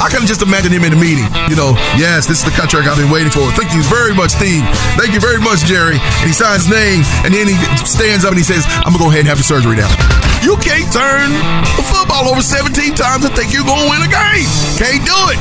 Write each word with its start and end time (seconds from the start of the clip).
I 0.00 0.08
can 0.08 0.24
just 0.24 0.40
imagine 0.40 0.72
him 0.72 0.82
in 0.88 0.96
the 0.96 1.00
meeting. 1.00 1.28
You 1.52 1.60
know, 1.60 1.76
yes, 2.00 2.24
this 2.24 2.40
is 2.40 2.46
the 2.48 2.56
contract 2.56 2.88
I've 2.88 2.96
been 2.96 3.12
waiting 3.12 3.28
for. 3.28 3.44
Thank 3.52 3.76
you 3.76 3.84
very 3.84 4.16
much, 4.16 4.32
Steve. 4.32 4.64
Thank 4.96 5.12
you 5.12 5.20
very 5.20 5.36
much, 5.36 5.60
Jerry. 5.68 6.00
And 6.00 6.26
he 6.26 6.32
signs 6.32 6.64
his 6.64 6.72
name, 6.72 7.04
and 7.20 7.36
then 7.36 7.44
he 7.44 7.56
stands 7.84 8.24
up 8.24 8.32
and 8.32 8.40
he 8.40 8.46
says, 8.46 8.64
I'm 8.80 8.96
gonna 8.96 9.04
go 9.04 9.12
ahead 9.12 9.28
and 9.28 9.30
have 9.30 9.36
the 9.36 9.44
surgery 9.44 9.76
now. 9.76 9.92
You 10.40 10.56
can't 10.64 10.88
turn 10.88 11.28
the 11.76 11.84
football 11.84 12.32
over 12.32 12.40
17 12.40 12.96
times 12.96 13.28
and 13.28 13.32
think 13.36 13.52
you're 13.52 13.68
gonna 13.68 13.92
win 13.92 14.00
a 14.00 14.08
game. 14.08 14.48
Can't 14.80 15.04
do 15.04 15.18
it. 15.28 15.40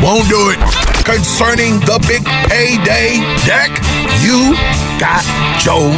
Won't 0.00 0.24
do 0.32 0.48
it. 0.48 0.56
Concerning 1.04 1.76
the 1.84 2.00
big 2.08 2.24
payday 2.48 3.20
deck, 3.44 3.68
you 4.24 4.56
got 4.96 5.20
Joe 5.60 5.92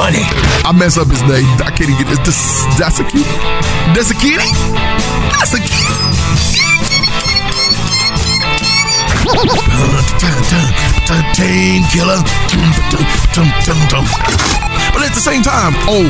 money. 0.00 0.24
I 0.64 0.72
mess 0.72 0.96
up 0.96 1.12
his 1.12 1.20
name. 1.28 1.44
I 1.60 1.68
can't 1.76 1.92
even 1.92 2.08
get 2.08 2.24
this. 2.24 2.64
That's 2.80 3.00
a 3.00 3.04
kitty. 3.04 3.28
That's 3.92 4.08
a 4.08 4.16
kitty. 4.16 4.48
That's 5.36 5.52
a 5.52 5.60
kitty. 5.60 6.83
Team 11.34 11.82
killer. 11.90 12.20
But 14.92 15.02
at 15.02 15.14
the 15.14 15.20
same 15.20 15.42
time, 15.42 15.72
oh, 15.88 16.04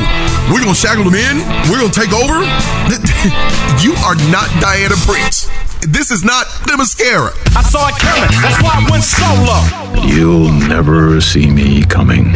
we're 0.51 0.59
gonna 0.59 0.75
shackle 0.75 1.03
them 1.03 1.15
in. 1.15 1.37
We're 1.71 1.79
gonna 1.79 1.91
take 1.91 2.13
over. 2.13 2.43
You 3.81 3.93
are 4.05 4.15
not 4.31 4.49
Diana 4.61 4.95
Prince. 5.05 5.49
This 5.81 6.09
is 6.09 6.23
not 6.23 6.47
the 6.65 6.77
mascara. 6.77 7.31
I 7.55 7.61
saw 7.61 7.87
it 7.89 7.95
coming. 7.99 8.29
That's 8.41 8.61
why 8.63 8.71
I 8.73 8.89
went 8.89 9.03
solo. 9.03 10.07
You'll 10.07 10.51
never 10.51 11.19
see 11.21 11.49
me 11.51 11.83
coming. 11.83 12.33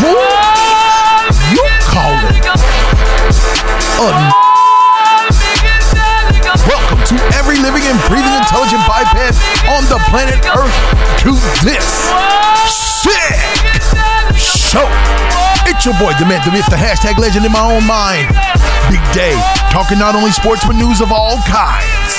What? 0.00 0.42
You 1.52 1.64
call 1.82 2.14
it 2.30 2.46
a 4.00 4.41
living 7.62 7.86
and 7.86 7.98
breathing 8.10 8.34
intelligent 8.34 8.82
biped 8.90 9.14
on 9.70 9.86
the 9.86 9.98
planet 10.10 10.34
Earth 10.50 10.74
to 11.22 11.30
this 11.62 11.86
sick 12.66 13.38
show. 14.34 14.90
It's 15.70 15.86
your 15.86 15.94
boy, 15.94 16.12
the 16.18 16.26
man, 16.26 16.42
the 16.44 16.50
myth, 16.50 16.66
the 16.66 16.76
hashtag 16.76 17.18
legend 17.18 17.46
in 17.46 17.52
my 17.52 17.62
own 17.62 17.86
mind. 17.86 18.26
Big 18.90 19.00
day, 19.14 19.38
talking 19.70 19.98
not 19.98 20.16
only 20.16 20.32
sports 20.32 20.66
but 20.66 20.74
news 20.74 21.00
of 21.00 21.12
all 21.12 21.38
kinds. 21.46 22.18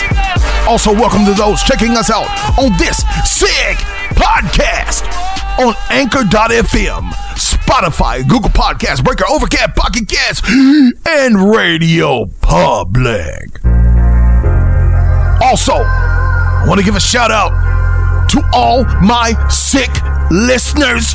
Also, 0.66 0.94
welcome 0.94 1.26
to 1.26 1.34
those 1.34 1.62
checking 1.62 1.92
us 1.98 2.10
out 2.10 2.32
on 2.58 2.72
this 2.78 3.04
sick 3.28 3.78
podcast 4.16 5.04
on 5.60 5.76
Anchor.fm, 5.90 7.12
Spotify, 7.36 8.26
Google 8.28 8.50
Podcasts, 8.50 9.04
Breaker, 9.04 9.26
Overcast, 9.30 9.76
Pocket 9.76 10.08
Cast, 10.08 10.46
and 10.48 11.52
Radio 11.52 12.28
Public. 12.40 13.83
Also, 15.54 15.74
I 15.76 16.66
want 16.68 16.80
to 16.80 16.84
give 16.84 16.96
a 16.96 17.00
shout 17.00 17.30
out 17.30 17.52
to 18.30 18.42
all 18.54 18.86
my 19.04 19.36
sick 19.50 19.92
listeners 20.32 21.14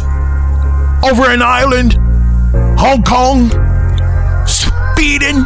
over 1.02 1.32
in 1.32 1.42
Ireland, 1.42 1.94
Hong 2.78 3.02
Kong, 3.02 3.50
Sweden, 4.46 5.42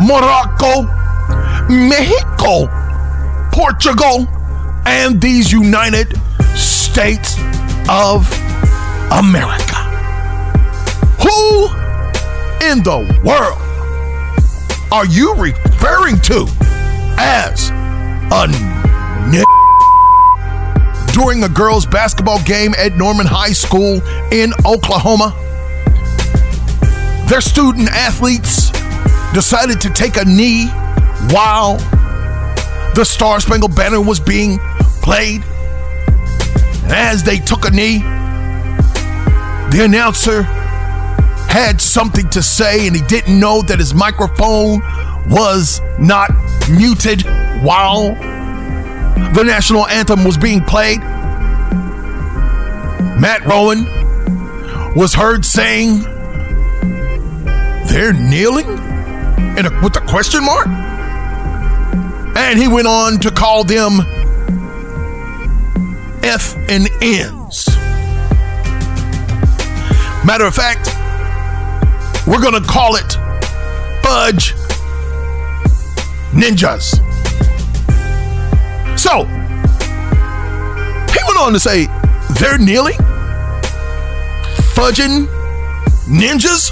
Morocco, 0.00 0.82
Mexico, 1.70 2.66
Portugal, 3.52 4.26
and 4.84 5.20
these 5.20 5.52
United 5.52 6.12
States 6.56 7.36
of 7.88 8.28
America. 9.12 9.78
Who 11.22 11.66
in 12.66 12.82
the 12.82 13.22
world 13.24 13.62
are 14.90 15.06
you 15.06 15.36
referring 15.36 16.20
to 16.22 16.48
as 17.16 17.70
a 18.32 18.44
n- 18.44 19.44
during 21.12 21.44
a 21.44 21.48
girls' 21.48 21.84
basketball 21.84 22.42
game 22.44 22.74
at 22.78 22.96
Norman 22.96 23.26
High 23.26 23.52
School 23.52 24.00
in 24.32 24.52
Oklahoma? 24.64 25.36
Their 27.28 27.42
student 27.42 27.90
athletes 27.90 28.70
decided 29.34 29.80
to 29.82 29.90
take 29.90 30.16
a 30.16 30.24
knee 30.24 30.68
while 31.30 31.76
the 32.94 33.04
Star 33.04 33.38
Spangled 33.40 33.76
Banner 33.76 34.00
was 34.00 34.18
being 34.18 34.58
played. 35.02 35.42
As 36.86 37.22
they 37.22 37.38
took 37.38 37.66
a 37.66 37.70
knee, 37.70 37.98
the 39.70 39.82
announcer 39.84 40.42
had 41.48 41.82
something 41.82 42.28
to 42.30 42.42
say 42.42 42.86
and 42.86 42.96
he 42.96 43.02
didn't 43.02 43.38
know 43.38 43.60
that 43.62 43.78
his 43.78 43.92
microphone 43.94 44.80
was 45.28 45.80
not 45.98 46.30
muted 46.70 47.22
while 47.62 48.14
the 49.34 49.42
national 49.44 49.86
anthem 49.86 50.24
was 50.24 50.36
being 50.36 50.62
played. 50.62 51.00
Matt 53.20 53.44
Rowan 53.46 53.84
was 54.96 55.14
heard 55.14 55.44
saying, 55.44 56.00
They're 57.86 58.12
kneeling? 58.12 58.66
In 59.56 59.66
a, 59.66 59.80
with 59.82 59.96
a 59.96 60.04
question 60.08 60.44
mark? 60.44 60.66
And 62.36 62.58
he 62.58 62.68
went 62.68 62.86
on 62.86 63.18
to 63.20 63.30
call 63.30 63.64
them 63.64 64.00
F 66.22 66.56
and 66.68 66.88
N's. 67.02 67.68
Matter 70.24 70.46
of 70.46 70.54
fact, 70.54 70.88
we're 72.26 72.40
going 72.40 72.60
to 72.60 72.66
call 72.68 72.96
it 72.96 73.18
Fudge 74.02 74.54
Ninjas. 76.32 76.98
So, 78.98 79.24
he 81.12 81.18
went 81.26 81.38
on 81.38 81.52
to 81.52 81.60
say, 81.60 81.86
they're 82.40 82.58
kneeling? 82.58 82.96
Fudging 84.74 85.26
ninjas? 86.06 86.70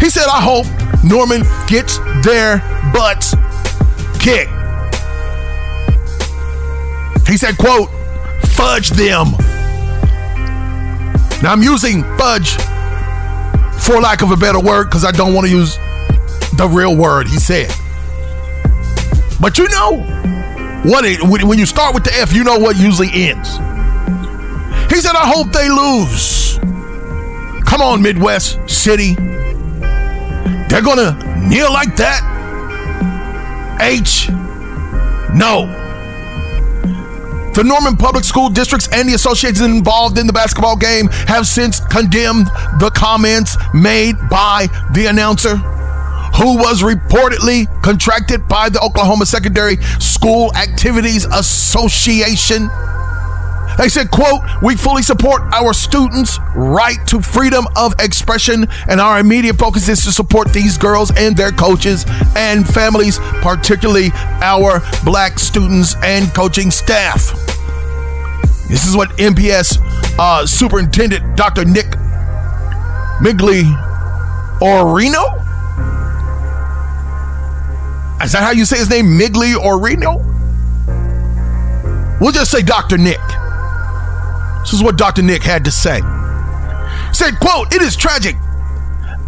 He 0.00 0.10
said, 0.10 0.26
I 0.26 0.40
hope 0.40 0.66
Norman 1.04 1.42
gets 1.66 1.98
their 2.24 2.58
butts 2.92 3.34
kicked. 4.18 4.50
He 7.26 7.36
said, 7.36 7.56
quote, 7.56 7.88
fudge 8.42 8.90
them. 8.90 9.30
Now 11.42 11.52
I'm 11.52 11.62
using 11.62 12.02
fudge 12.18 12.56
for 13.80 14.00
lack 14.00 14.20
of 14.22 14.30
a 14.30 14.36
better 14.36 14.60
word 14.60 14.84
because 14.84 15.04
I 15.04 15.10
don't 15.10 15.32
want 15.32 15.46
to 15.46 15.52
use 15.52 15.78
the 16.60 16.68
real 16.68 16.94
word 16.94 17.26
he 17.26 17.38
said. 17.38 17.70
But 19.40 19.56
you 19.56 19.66
know 19.70 19.96
what 20.84 21.06
it, 21.06 21.22
when 21.22 21.58
you 21.58 21.64
start 21.64 21.94
with 21.94 22.04
the 22.04 22.12
F, 22.12 22.34
you 22.34 22.44
know 22.44 22.58
what 22.58 22.76
usually 22.76 23.08
ends. 23.10 23.56
He 24.92 25.00
said, 25.00 25.16
I 25.16 25.24
hope 25.24 25.52
they 25.52 25.70
lose. 25.70 26.58
Come 27.64 27.80
on, 27.80 28.02
Midwest 28.02 28.58
City. 28.68 29.14
They're 30.68 30.82
gonna 30.82 31.16
kneel 31.48 31.72
like 31.72 31.96
that? 31.96 32.20
H. 33.80 34.28
No. 35.34 35.64
The 37.54 37.64
Norman 37.64 37.96
Public 37.96 38.24
School 38.24 38.50
Districts 38.50 38.86
and 38.92 39.08
the 39.08 39.14
associations 39.14 39.62
involved 39.62 40.18
in 40.18 40.26
the 40.26 40.32
basketball 40.34 40.76
game 40.76 41.08
have 41.26 41.46
since 41.46 41.80
condemned 41.80 42.48
the 42.80 42.90
comments 42.94 43.56
made 43.72 44.16
by 44.28 44.66
the 44.92 45.06
announcer, 45.06 45.56
who 46.40 46.56
was 46.56 46.82
reportedly 46.82 47.68
contracted 47.82 48.48
by 48.48 48.70
the 48.70 48.80
Oklahoma 48.80 49.26
Secondary 49.26 49.76
School 49.98 50.50
Activities 50.56 51.26
Association. 51.26 52.70
They 53.76 53.90
said, 53.90 54.10
quote, 54.10 54.40
we 54.62 54.74
fully 54.74 55.02
support 55.02 55.42
our 55.52 55.74
students' 55.74 56.38
right 56.56 56.96
to 57.08 57.20
freedom 57.20 57.66
of 57.76 57.92
expression, 58.00 58.66
and 58.88 59.02
our 59.02 59.20
immediate 59.20 59.58
focus 59.58 59.86
is 59.90 60.02
to 60.04 60.12
support 60.12 60.50
these 60.50 60.78
girls 60.78 61.12
and 61.14 61.36
their 61.36 61.52
coaches 61.52 62.06
and 62.34 62.66
families, 62.66 63.18
particularly 63.42 64.08
our 64.40 64.80
black 65.04 65.38
students 65.38 65.94
and 66.02 66.34
coaching 66.34 66.70
staff. 66.70 67.32
This 68.66 68.86
is 68.86 68.96
what 68.96 69.10
MPS 69.18 69.78
uh, 70.18 70.46
Superintendent 70.46 71.36
Dr. 71.36 71.66
Nick 71.66 71.98
Migley 73.20 73.64
Orino? 74.62 75.39
Is 78.22 78.32
that 78.32 78.42
how 78.42 78.50
you 78.50 78.64
say 78.64 78.78
his 78.78 78.90
name? 78.90 79.06
Migliorino? 79.18 80.26
We'll 82.20 82.32
just 82.32 82.50
say 82.50 82.60
Dr. 82.60 82.98
Nick. 82.98 83.20
This 84.60 84.74
is 84.74 84.82
what 84.82 84.98
Dr. 84.98 85.22
Nick 85.22 85.42
had 85.42 85.64
to 85.64 85.70
say. 85.70 86.00
He 87.08 87.14
said, 87.14 87.40
quote, 87.40 87.72
it 87.74 87.80
is 87.80 87.96
tragic 87.96 88.36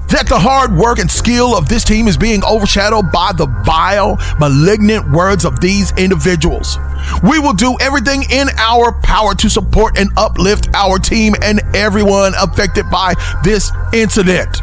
that 0.08 0.28
the 0.28 0.38
hard 0.38 0.76
work 0.76 0.98
and 0.98 1.10
skill 1.10 1.56
of 1.56 1.70
this 1.70 1.84
team 1.84 2.06
is 2.06 2.18
being 2.18 2.44
overshadowed 2.44 3.10
by 3.10 3.32
the 3.34 3.46
vile, 3.64 4.18
malignant 4.38 5.10
words 5.10 5.46
of 5.46 5.58
these 5.60 5.90
individuals. 5.96 6.76
We 7.22 7.38
will 7.38 7.54
do 7.54 7.78
everything 7.80 8.24
in 8.30 8.48
our 8.58 8.92
power 9.00 9.34
to 9.36 9.48
support 9.48 9.98
and 9.98 10.10
uplift 10.18 10.68
our 10.74 10.98
team 10.98 11.34
and 11.40 11.62
everyone 11.74 12.34
affected 12.38 12.90
by 12.90 13.14
this 13.42 13.72
incident. 13.94 14.60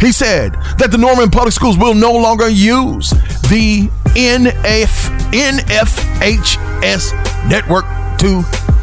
He 0.00 0.12
said 0.12 0.54
that 0.78 0.90
the 0.90 0.98
Norman 0.98 1.30
Public 1.30 1.54
Schools 1.54 1.78
will 1.78 1.94
no 1.94 2.12
longer 2.12 2.48
use 2.48 3.10
the 3.48 3.88
NF, 4.14 5.08
NFHS 5.32 7.12
network 7.48 7.84
to 8.18 8.42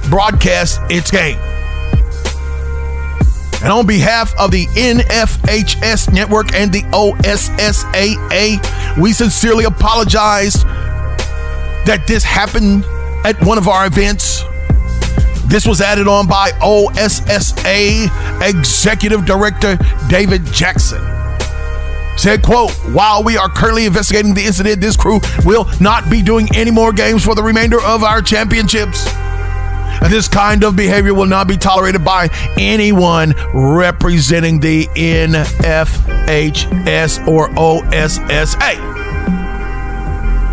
broadcast 0.09 0.79
its 0.89 1.11
game. 1.11 1.37
And 3.63 3.71
on 3.71 3.87
behalf 3.87 4.33
of 4.37 4.51
the 4.51 4.65
NFHS 4.67 6.11
network 6.11 6.53
and 6.53 6.73
the 6.73 6.81
OSSAA, 6.91 8.59
we 9.01 9.13
sincerely 9.13 9.63
apologize 9.63 10.63
that 11.85 12.05
this 12.05 12.23
happened 12.23 12.83
at 13.25 13.41
one 13.45 13.57
of 13.57 13.67
our 13.69 13.85
events. 13.85 14.43
This 15.53 15.67
was 15.67 15.81
added 15.81 16.07
on 16.07 16.25
by 16.25 16.49
OSSA 16.63 18.09
Executive 18.41 19.23
Director 19.23 19.77
David 20.09 20.43
Jackson. 20.47 20.97
Said, 22.17 22.41
quote, 22.41 22.71
while 22.91 23.23
we 23.23 23.37
are 23.37 23.47
currently 23.49 23.85
investigating 23.85 24.33
the 24.33 24.43
incident, 24.43 24.81
this 24.81 24.97
crew 24.97 25.19
will 25.45 25.69
not 25.79 26.09
be 26.09 26.23
doing 26.23 26.49
any 26.55 26.71
more 26.71 26.91
games 26.91 27.23
for 27.23 27.35
the 27.35 27.43
remainder 27.43 27.79
of 27.83 28.01
our 28.01 28.19
championships. 28.19 29.07
And 30.01 30.11
this 30.11 30.27
kind 30.27 30.63
of 30.63 30.75
behavior 30.75 31.13
will 31.13 31.27
not 31.27 31.47
be 31.47 31.55
tolerated 31.55 32.03
by 32.03 32.29
anyone 32.57 33.35
representing 33.53 34.59
the 34.59 34.87
NFHS 34.95 35.67
or 37.27 37.49
OSSA. 37.49 38.75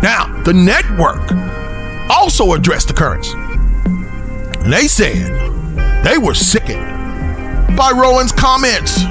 Now, 0.03 0.43
the 0.43 0.53
network 0.53 1.31
also 2.11 2.53
addressed 2.53 2.89
the 2.89 2.93
occurrence. 2.93 3.33
They 4.71 4.87
said 4.87 6.05
they 6.05 6.17
were 6.17 6.33
sickened 6.33 6.87
by 7.75 7.91
Rowan's 7.91 8.31
comments. 8.31 9.03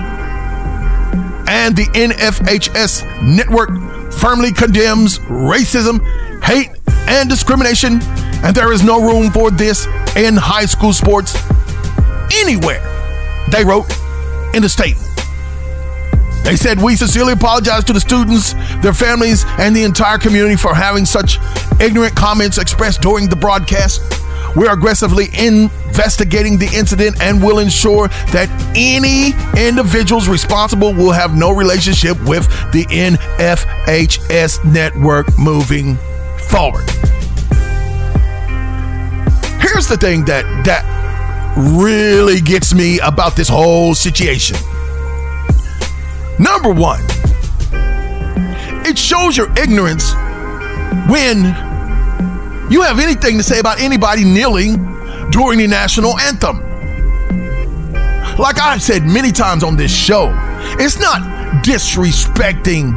And 1.52 1.76
the 1.76 1.84
NFHS 1.92 3.22
network 3.22 3.68
firmly 4.10 4.52
condemns 4.52 5.18
racism, 5.18 6.00
hate, 6.42 6.70
and 7.08 7.28
discrimination, 7.28 8.00
and 8.42 8.56
there 8.56 8.72
is 8.72 8.82
no 8.82 9.02
room 9.02 9.30
for 9.30 9.50
this 9.50 9.84
in 10.16 10.34
high 10.34 10.64
school 10.64 10.94
sports 10.94 11.36
anywhere, 12.32 12.80
they 13.50 13.62
wrote 13.62 13.90
in 14.54 14.62
the 14.62 14.68
statement. 14.68 15.06
They 16.42 16.56
said, 16.56 16.80
We 16.80 16.96
sincerely 16.96 17.34
apologize 17.34 17.84
to 17.84 17.92
the 17.92 18.00
students, 18.00 18.54
their 18.80 18.94
families, 18.94 19.44
and 19.58 19.76
the 19.76 19.84
entire 19.84 20.16
community 20.16 20.56
for 20.56 20.74
having 20.74 21.04
such 21.04 21.38
ignorant 21.80 22.16
comments 22.16 22.56
expressed 22.56 23.02
during 23.02 23.28
the 23.28 23.36
broadcast. 23.36 24.19
We 24.56 24.66
are 24.66 24.74
aggressively 24.74 25.28
investigating 25.38 26.58
the 26.58 26.68
incident 26.74 27.20
and 27.20 27.42
will 27.42 27.60
ensure 27.60 28.08
that 28.32 28.48
any 28.74 29.32
individuals 29.60 30.28
responsible 30.28 30.92
will 30.92 31.12
have 31.12 31.36
no 31.36 31.50
relationship 31.52 32.20
with 32.24 32.48
the 32.72 32.84
NFHS 32.86 34.64
network 34.64 35.38
moving 35.38 35.96
forward. 36.48 36.88
Here's 39.60 39.86
the 39.86 39.96
thing 40.00 40.24
that 40.24 40.44
that 40.64 40.84
really 41.56 42.40
gets 42.40 42.74
me 42.74 42.98
about 43.00 43.36
this 43.36 43.48
whole 43.48 43.94
situation. 43.94 44.56
Number 46.38 46.72
one, 46.72 47.02
it 48.86 48.98
shows 48.98 49.36
your 49.36 49.50
ignorance 49.58 50.12
when 51.08 51.69
you 52.70 52.82
have 52.82 52.98
anything 53.00 53.36
to 53.36 53.42
say 53.42 53.58
about 53.58 53.80
anybody 53.80 54.24
kneeling 54.24 54.76
during 55.30 55.58
the 55.58 55.66
national 55.66 56.18
anthem. 56.20 56.58
Like 58.38 58.60
I've 58.60 58.80
said 58.82 59.04
many 59.04 59.32
times 59.32 59.62
on 59.64 59.76
this 59.76 59.94
show, 59.94 60.32
it's 60.78 60.98
not 60.98 61.20
disrespecting 61.64 62.92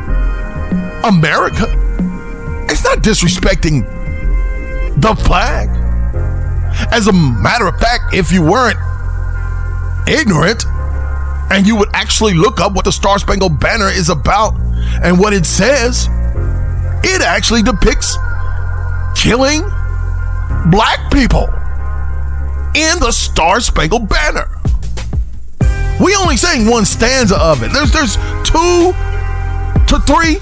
America. 1.03 1.65
It's 2.69 2.83
not 2.83 2.99
disrespecting 2.99 3.83
the 5.01 5.15
flag. 5.23 5.69
As 6.91 7.07
a 7.07 7.13
matter 7.13 7.67
of 7.67 7.79
fact, 7.79 8.13
if 8.13 8.31
you 8.31 8.41
weren't 8.41 8.77
ignorant 10.07 10.65
and 11.51 11.67
you 11.67 11.75
would 11.75 11.89
actually 11.93 12.33
look 12.33 12.59
up 12.59 12.73
what 12.73 12.85
the 12.85 12.91
Star 12.91 13.19
Spangled 13.19 13.59
Banner 13.59 13.89
is 13.89 14.09
about 14.09 14.55
and 15.03 15.19
what 15.19 15.33
it 15.33 15.45
says, 15.45 16.07
it 17.03 17.21
actually 17.21 17.63
depicts 17.63 18.17
killing 19.23 19.61
black 20.69 21.09
people 21.09 21.47
in 22.75 22.99
the 22.99 23.11
Star 23.11 23.61
Spangled 23.61 24.09
Banner. 24.09 24.49
We 26.03 26.13
only 26.15 26.35
sang 26.35 26.69
one 26.69 26.83
stanza 26.83 27.39
of 27.39 27.63
it. 27.63 27.71
There's 27.71 27.91
there's 27.93 28.15
two 28.43 28.91
to 29.87 29.99
three 30.05 30.39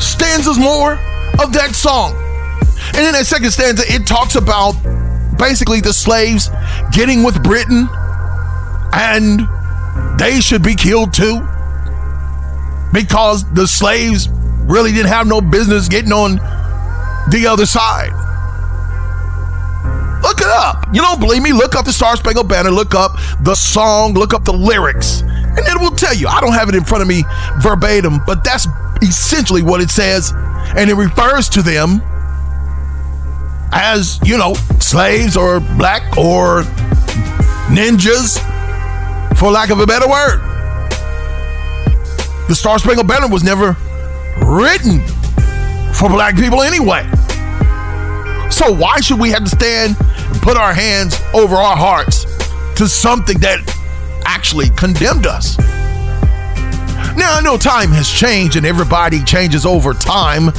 stanzas 0.00 0.58
more 0.58 0.94
of 1.40 1.52
that 1.52 1.70
song. 1.74 2.16
And 2.96 3.06
in 3.06 3.12
that 3.12 3.26
second 3.26 3.52
stanza, 3.52 3.84
it 3.86 4.08
talks 4.08 4.34
about 4.34 4.72
basically 5.38 5.80
the 5.80 5.92
slaves 5.92 6.50
getting 6.90 7.22
with 7.22 7.40
Britain 7.44 7.88
and 8.92 9.46
they 10.18 10.40
should 10.40 10.64
be 10.64 10.74
killed 10.74 11.14
too 11.14 11.46
because 12.92 13.44
the 13.52 13.68
slaves 13.68 14.28
really 14.64 14.90
didn't 14.90 15.10
have 15.12 15.28
no 15.28 15.40
business 15.40 15.88
getting 15.88 16.12
on 16.12 16.40
the 17.30 17.46
other 17.46 17.66
side. 17.66 18.12
Look 20.22 20.40
it 20.40 20.48
up. 20.48 20.86
You 20.92 21.00
don't 21.02 21.20
believe 21.20 21.42
me? 21.42 21.52
Look 21.52 21.76
up 21.76 21.84
the 21.84 21.92
Star 21.92 22.16
Spangled 22.16 22.48
Banner, 22.48 22.70
look 22.70 22.94
up 22.94 23.12
the 23.42 23.54
song, 23.54 24.14
look 24.14 24.34
up 24.34 24.44
the 24.44 24.52
lyrics, 24.52 25.20
and 25.20 25.58
it 25.58 25.80
will 25.80 25.92
tell 25.92 26.14
you. 26.14 26.26
I 26.26 26.40
don't 26.40 26.52
have 26.52 26.68
it 26.68 26.74
in 26.74 26.84
front 26.84 27.02
of 27.02 27.08
me 27.08 27.24
verbatim, 27.60 28.20
but 28.26 28.42
that's 28.42 28.66
essentially 29.02 29.62
what 29.62 29.80
it 29.80 29.90
says. 29.90 30.32
And 30.76 30.90
it 30.90 30.94
refers 30.94 31.48
to 31.50 31.62
them 31.62 32.00
as, 33.72 34.18
you 34.24 34.36
know, 34.36 34.54
slaves 34.80 35.36
or 35.36 35.60
black 35.60 36.16
or 36.16 36.62
ninjas, 37.68 38.38
for 39.36 39.50
lack 39.50 39.70
of 39.70 39.80
a 39.80 39.86
better 39.86 40.08
word. 40.08 40.40
The 42.48 42.54
Star 42.54 42.78
Spangled 42.78 43.06
Banner 43.06 43.28
was 43.28 43.44
never 43.44 43.76
written 44.44 45.00
for 45.96 46.10
black 46.10 46.36
people 46.36 46.60
anyway. 46.62 47.08
So 48.50 48.72
why 48.72 49.00
should 49.00 49.18
we 49.18 49.30
have 49.30 49.44
to 49.44 49.50
stand 49.50 49.96
and 49.98 50.42
put 50.42 50.56
our 50.56 50.74
hands 50.74 51.18
over 51.32 51.56
our 51.56 51.76
hearts 51.76 52.24
to 52.76 52.86
something 52.86 53.38
that 53.40 53.60
actually 54.26 54.68
condemned 54.70 55.26
us? 55.26 55.58
Now 57.16 57.36
I 57.36 57.40
know 57.42 57.56
time 57.56 57.90
has 57.92 58.10
changed 58.10 58.56
and 58.56 58.66
everybody 58.66 59.24
changes 59.24 59.64
over 59.64 59.94
time. 59.94 60.52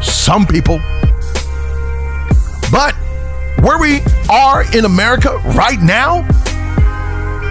Some 0.00 0.46
people. 0.46 0.78
But 2.70 2.94
where 3.62 3.78
we 3.78 4.00
are 4.30 4.64
in 4.76 4.84
America 4.84 5.36
right 5.56 5.80
now, 5.80 6.24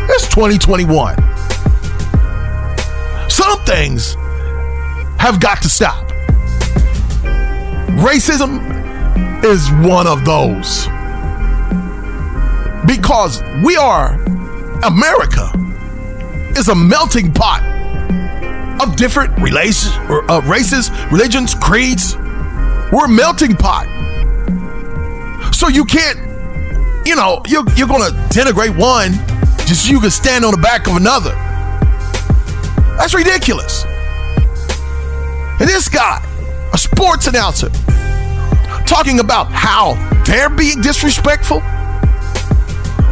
it's 0.10 0.28
2021. 0.30 1.16
Some 3.30 3.60
things 3.66 4.16
have 5.20 5.40
got 5.42 5.62
to 5.62 5.70
stop. 5.70 6.10
Racism 8.00 9.44
is 9.44 9.70
one 9.86 10.08
of 10.08 10.24
those. 10.24 10.86
Because 12.86 13.44
we 13.64 13.76
are, 13.76 14.14
America 14.84 15.52
is 16.58 16.70
a 16.70 16.76
melting 16.76 17.34
pot 17.34 17.62
of 18.82 18.96
different 18.96 19.38
relations, 19.40 19.94
uh, 20.10 20.42
races, 20.46 20.90
religions, 21.12 21.54
creeds. 21.54 22.16
We're 22.16 23.06
a 23.06 23.10
melting 23.10 23.56
pot. 23.56 23.86
So 25.54 25.68
you 25.68 25.84
can't, 25.84 26.18
you 27.06 27.18
know, 27.18 27.42
you're, 27.48 27.70
you're 27.76 27.88
going 27.88 28.10
to 28.10 28.18
denigrate 28.30 28.80
one 28.80 29.12
just 29.68 29.86
so 29.86 29.92
you 29.92 30.00
can 30.00 30.10
stand 30.10 30.46
on 30.46 30.52
the 30.52 30.62
back 30.62 30.88
of 30.88 30.96
another. 30.96 31.32
That's 32.98 33.14
ridiculous. 33.14 33.84
And 35.60 35.68
this 35.68 35.90
guy, 35.90 36.26
a 36.74 36.78
sports 36.78 37.28
announcer, 37.28 37.70
talking 38.86 39.20
about 39.20 39.52
how 39.52 39.94
they're 40.26 40.50
being 40.50 40.82
disrespectful. 40.82 41.60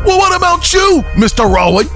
Well, 0.06 0.18
what 0.20 0.36
about 0.36 0.72
you, 0.74 1.04
Mr. 1.16 1.52
Rowan? 1.52 1.88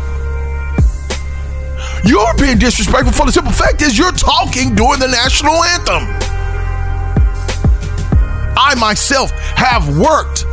You're 2.04 2.34
being 2.36 2.58
disrespectful 2.58 3.14
for 3.14 3.26
the 3.26 3.32
simple 3.32 3.54
fact 3.54 3.82
is 3.82 3.98
you're 3.98 4.12
talking 4.12 4.74
during 4.76 5.00
the 5.00 5.08
national 5.08 5.64
anthem. 5.64 6.04
I 8.58 8.76
myself 8.80 9.32
have 9.56 9.98
worked 9.98 10.46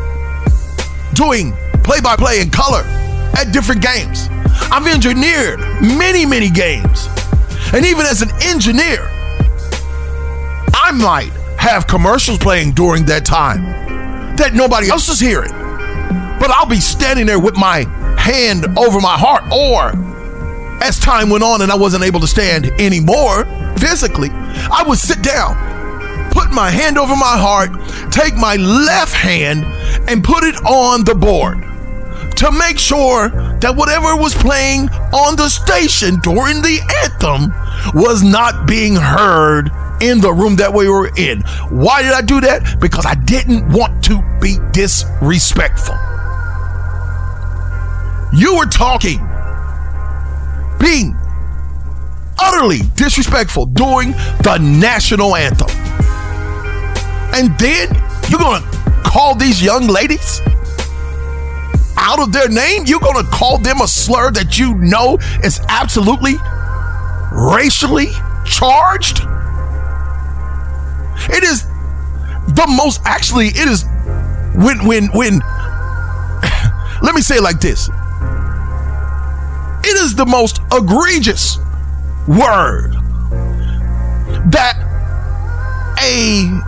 doing 1.15 1.53
play 1.83 2.01
by 2.01 2.17
play 2.17 2.41
in 2.41 2.51
color 2.51 2.83
at 3.37 3.51
different 3.53 3.83
games. 3.83 4.29
I've 4.71 4.87
engineered 4.87 5.61
many, 5.81 6.27
many 6.27 6.51
games. 6.51 7.09
And 7.73 7.85
even 7.87 8.05
as 8.07 8.23
an 8.23 8.31
engineer, 8.43 9.11
I 10.89 10.91
might 10.91 11.33
have 11.59 11.87
commercials 11.87 12.39
playing 12.39 12.73
during 12.73 13.05
that 13.05 13.27
time 13.27 13.63
that 14.37 14.55
nobody 14.55 14.89
else 14.89 15.11
is 15.11 15.21
hearing. 15.21 15.51
But 16.41 16.51
I'll 16.51 16.65
be 16.65 16.81
standing 16.81 17.27
there 17.27 17.39
with 17.39 17.57
my 17.57 17.85
hand 18.19 18.65
over 18.79 18.99
my 18.99 19.19
heart 19.19 19.45
or 19.53 19.93
as 20.83 20.99
time 20.99 21.29
went 21.29 21.45
on 21.45 21.61
and 21.61 21.71
I 21.71 21.77
wasn't 21.77 22.05
able 22.05 22.21
to 22.21 22.27
stand 22.27 22.69
anymore 22.81 23.45
physically, 23.77 24.31
I 24.33 24.83
would 24.89 24.97
sit 24.97 25.21
down, 25.21 26.31
put 26.31 26.51
my 26.53 26.71
hand 26.71 26.97
over 26.97 27.15
my 27.15 27.37
heart, 27.37 27.69
take 28.11 28.35
my 28.35 28.57
left 28.57 29.13
hand, 29.13 29.67
and 30.09 30.25
put 30.25 30.43
it 30.43 30.57
on 30.65 31.05
the 31.05 31.15
board 31.15 31.61
to 32.39 32.51
make 32.51 32.79
sure 32.79 33.29
that 33.61 33.77
whatever 33.77 34.17
was 34.17 34.35
playing 34.35 34.89
on 35.13 35.37
the 35.37 35.51
station 35.51 36.19
during 36.21 36.63
the 36.63 36.81
anthem 37.05 37.53
was 37.93 38.23
not 38.23 38.67
being 38.67 38.97
heard 38.97 39.71
in 40.01 40.21
the 40.21 40.33
room 40.33 40.57
that 40.57 40.73
we 40.73 40.89
were 40.89 41.11
in. 41.17 41.41
Why 41.71 42.03
did 42.03 42.13
I 42.13 42.23
do 42.23 42.41
that? 42.41 42.81
Because 42.81 43.07
I 43.07 43.15
didn't 43.15 43.71
want 43.73 44.05
to 44.05 44.23
be 44.41 44.57
disrespectful. 44.73 45.95
You 48.33 48.57
were 48.57 48.67
talking, 48.67 49.19
being 50.79 51.17
utterly 52.39 52.81
disrespectful 52.95 53.67
during 53.67 54.13
the 54.43 54.59
national 54.61 55.35
anthem. 55.35 55.71
And 57.35 57.59
then 57.59 57.89
you're 58.29 58.39
going 58.39 58.63
to 58.63 59.03
call 59.05 59.35
these 59.35 59.63
young 59.63 59.87
ladies 59.87 60.41
out 61.97 62.21
of 62.21 62.33
their 62.33 62.49
name? 62.49 62.85
You're 62.87 63.01
going 63.01 63.23
to 63.23 63.31
call 63.31 63.59
them 63.59 63.81
a 63.81 63.89
slur 63.89 64.31
that 64.33 64.59
you 64.59 64.75
know 64.77 65.19
is 65.43 65.61
absolutely 65.69 66.35
racially 67.33 68.09
charged? 68.45 69.21
It 71.31 71.45
is 71.45 71.65
the 72.55 72.67
most 72.67 73.01
actually 73.05 73.49
it 73.49 73.69
is 73.69 73.85
when 74.55 74.85
when 74.87 75.07
when 75.09 75.39
let 77.03 77.15
me 77.15 77.21
say 77.21 77.37
it 77.37 77.43
like 77.43 77.61
this. 77.61 77.89
It 79.85 79.97
is 79.97 80.15
the 80.15 80.27
most 80.27 80.61
egregious 80.73 81.59
word 82.27 82.93
that 84.51 84.77
a 86.01 86.61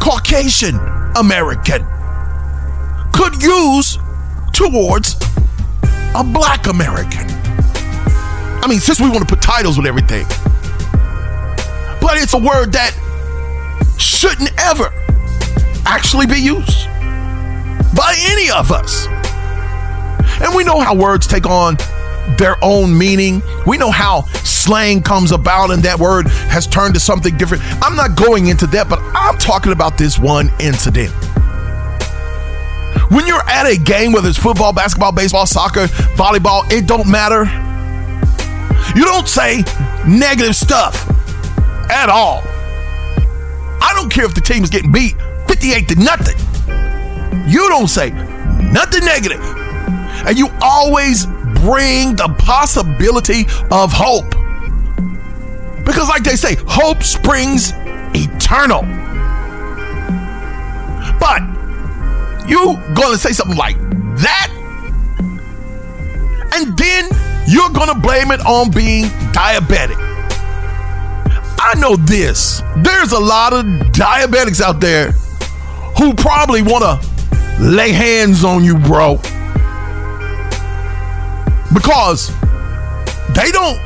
Caucasian 0.00 0.76
American 1.16 1.86
could 3.12 3.42
use 3.42 3.98
towards 4.52 5.16
a 6.14 6.24
black 6.24 6.66
American. 6.66 7.26
I 8.60 8.66
mean, 8.68 8.80
since 8.80 9.00
we 9.00 9.08
want 9.08 9.20
to 9.20 9.34
put 9.34 9.42
titles 9.42 9.76
with 9.76 9.86
everything, 9.86 10.26
but 12.00 12.16
it's 12.16 12.34
a 12.34 12.38
word 12.38 12.72
that 12.72 12.96
shouldn't 13.98 14.50
ever 14.58 14.90
actually 15.86 16.26
be 16.26 16.40
used 16.40 16.86
by 17.94 18.14
any 18.28 18.50
of 18.50 18.70
us. 18.70 19.06
And 20.40 20.54
we 20.54 20.64
know 20.64 20.80
how 20.80 20.94
words 20.94 21.26
take 21.26 21.46
on 21.46 21.76
their 22.36 22.56
own 22.62 22.96
meaning. 22.96 23.42
We 23.66 23.78
know 23.78 23.90
how 23.90 24.22
slang 24.44 25.02
comes 25.02 25.32
about 25.32 25.70
and 25.70 25.82
that 25.82 25.98
word 25.98 26.28
has 26.28 26.66
turned 26.66 26.94
to 26.94 27.00
something 27.00 27.36
different. 27.36 27.62
I'm 27.82 27.96
not 27.96 28.16
going 28.16 28.48
into 28.48 28.66
that, 28.68 28.88
but 28.88 29.00
I'm 29.14 29.38
talking 29.38 29.72
about 29.72 29.98
this 29.98 30.18
one 30.18 30.50
incident. 30.60 31.10
When 33.10 33.26
you're 33.26 33.48
at 33.48 33.66
a 33.66 33.76
game, 33.76 34.12
whether 34.12 34.28
it's 34.28 34.38
football, 34.38 34.72
basketball, 34.72 35.12
baseball, 35.12 35.46
soccer, 35.46 35.86
volleyball, 36.16 36.70
it 36.70 36.86
don't 36.86 37.08
matter. 37.08 37.44
You 38.94 39.04
don't 39.04 39.28
say 39.28 39.64
negative 40.06 40.54
stuff 40.54 41.08
at 41.90 42.08
all. 42.10 42.42
I 43.88 43.94
don't 43.94 44.12
care 44.12 44.26
if 44.26 44.34
the 44.34 44.42
team 44.42 44.62
is 44.62 44.68
getting 44.68 44.92
beat 44.92 45.14
58 45.48 45.88
to 45.88 45.94
nothing. 45.98 46.36
You 47.48 47.68
don't 47.70 47.88
say 47.88 48.10
nothing 48.10 49.02
negative. 49.02 49.40
And 50.26 50.36
you 50.36 50.50
always 50.60 51.24
bring 51.64 52.14
the 52.14 52.34
possibility 52.38 53.46
of 53.70 53.90
hope. 53.90 54.28
Because, 55.86 56.06
like 56.06 56.22
they 56.22 56.36
say, 56.36 56.56
hope 56.66 57.02
springs 57.02 57.72
eternal. 58.14 58.82
But 61.18 61.40
you 62.46 62.78
gonna 62.94 63.16
say 63.16 63.32
something 63.32 63.56
like 63.56 63.78
that? 64.20 64.50
And 66.52 66.76
then 66.76 67.08
you're 67.46 67.70
gonna 67.70 67.98
blame 67.98 68.32
it 68.32 68.40
on 68.40 68.70
being 68.70 69.04
diabetic. 69.32 70.07
I 71.60 71.74
know 71.78 71.96
this. 71.96 72.62
There's 72.78 73.12
a 73.12 73.18
lot 73.18 73.52
of 73.52 73.64
diabetics 73.92 74.60
out 74.60 74.80
there 74.80 75.12
who 75.98 76.14
probably 76.14 76.62
wanna 76.62 77.00
lay 77.60 77.92
hands 77.92 78.44
on 78.44 78.64
you, 78.64 78.78
bro. 78.78 79.16
Because 81.74 82.30
they 83.34 83.50
don't 83.50 83.78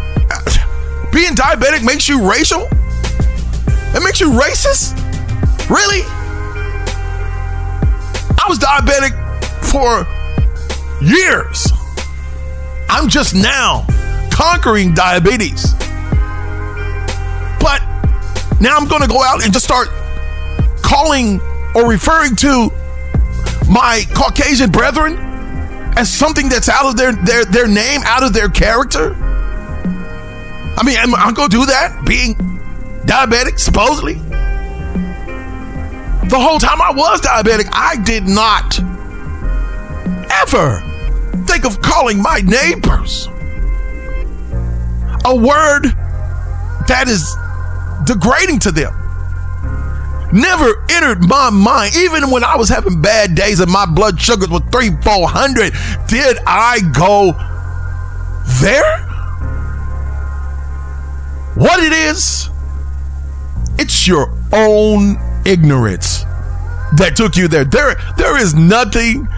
being 1.12 1.34
diabetic 1.34 1.84
makes 1.84 2.08
you 2.08 2.26
racial? 2.28 2.68
It 3.94 4.02
makes 4.02 4.20
you 4.20 4.30
racist? 4.30 4.96
Really? 5.68 6.02
I 8.38 8.46
was 8.48 8.58
diabetic 8.58 9.12
for 9.62 10.06
years. 11.04 11.70
I'm 12.88 13.08
just 13.08 13.34
now 13.34 13.86
conquering 14.30 14.94
diabetes. 14.94 15.74
Now 18.62 18.76
I'm 18.76 18.86
going 18.86 19.02
to 19.02 19.08
go 19.08 19.20
out 19.20 19.42
and 19.42 19.52
just 19.52 19.64
start 19.64 19.88
calling 20.82 21.40
or 21.74 21.88
referring 21.90 22.36
to 22.36 22.70
my 23.68 24.04
Caucasian 24.14 24.70
brethren 24.70 25.16
as 25.96 26.08
something 26.08 26.48
that's 26.48 26.68
out 26.68 26.86
of 26.86 26.96
their 26.96 27.10
their, 27.10 27.44
their 27.44 27.66
name, 27.66 28.02
out 28.04 28.22
of 28.22 28.32
their 28.32 28.48
character. 28.48 29.16
I 30.76 30.82
mean, 30.84 30.96
I'm, 30.96 31.12
I'm 31.16 31.34
going 31.34 31.50
to 31.50 31.56
do 31.56 31.66
that 31.66 32.04
being 32.06 32.36
diabetic, 33.04 33.58
supposedly. 33.58 34.14
The 36.28 36.38
whole 36.38 36.60
time 36.60 36.80
I 36.80 36.92
was 36.92 37.20
diabetic, 37.20 37.68
I 37.72 37.96
did 37.96 38.28
not 38.28 38.78
ever 40.30 40.80
think 41.48 41.64
of 41.64 41.82
calling 41.82 42.22
my 42.22 42.40
neighbors 42.42 43.26
a 45.24 45.34
word 45.34 45.86
that 46.86 47.06
is 47.08 47.36
degrading 48.12 48.58
to 48.60 48.70
them. 48.70 48.92
Never 50.32 50.84
entered 50.90 51.28
my 51.28 51.50
mind, 51.50 51.94
even 51.96 52.30
when 52.30 52.42
I 52.42 52.56
was 52.56 52.68
having 52.68 53.02
bad 53.02 53.34
days 53.34 53.60
and 53.60 53.70
my 53.70 53.84
blood 53.84 54.18
sugars 54.18 54.48
were 54.48 54.60
three, 54.72 54.90
four 55.02 55.28
hundred. 55.28 55.72
Did 56.06 56.38
I 56.46 56.80
go 56.94 57.32
there? 58.60 58.98
What 61.54 61.82
it 61.82 61.92
is, 61.92 62.48
it's 63.78 64.06
your 64.06 64.32
own 64.52 65.16
ignorance 65.44 66.24
that 66.96 67.12
took 67.14 67.36
you 67.36 67.46
there. 67.46 67.64
There, 67.64 67.94
there 68.16 68.40
is 68.40 68.54
nothing 68.54 69.28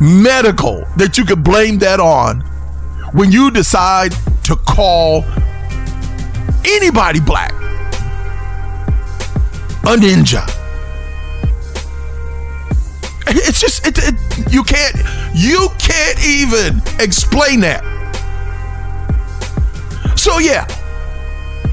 medical 0.00 0.86
that 0.96 1.18
you 1.18 1.26
could 1.26 1.44
blame 1.44 1.78
that 1.80 2.00
on 2.00 2.40
when 3.12 3.30
you 3.30 3.50
decide 3.50 4.12
to 4.44 4.56
call 4.56 5.24
anybody 6.64 7.20
black 7.20 7.52
a 9.84 9.96
ninja. 9.96 10.46
It's 13.26 13.60
just 13.60 13.86
it, 13.86 13.98
it, 13.98 14.52
you 14.52 14.62
can't 14.62 14.96
you 15.34 15.68
can't 15.78 16.24
even 16.24 16.82
explain 17.00 17.60
that. 17.60 17.82
So 20.16 20.38
yeah, 20.38 20.66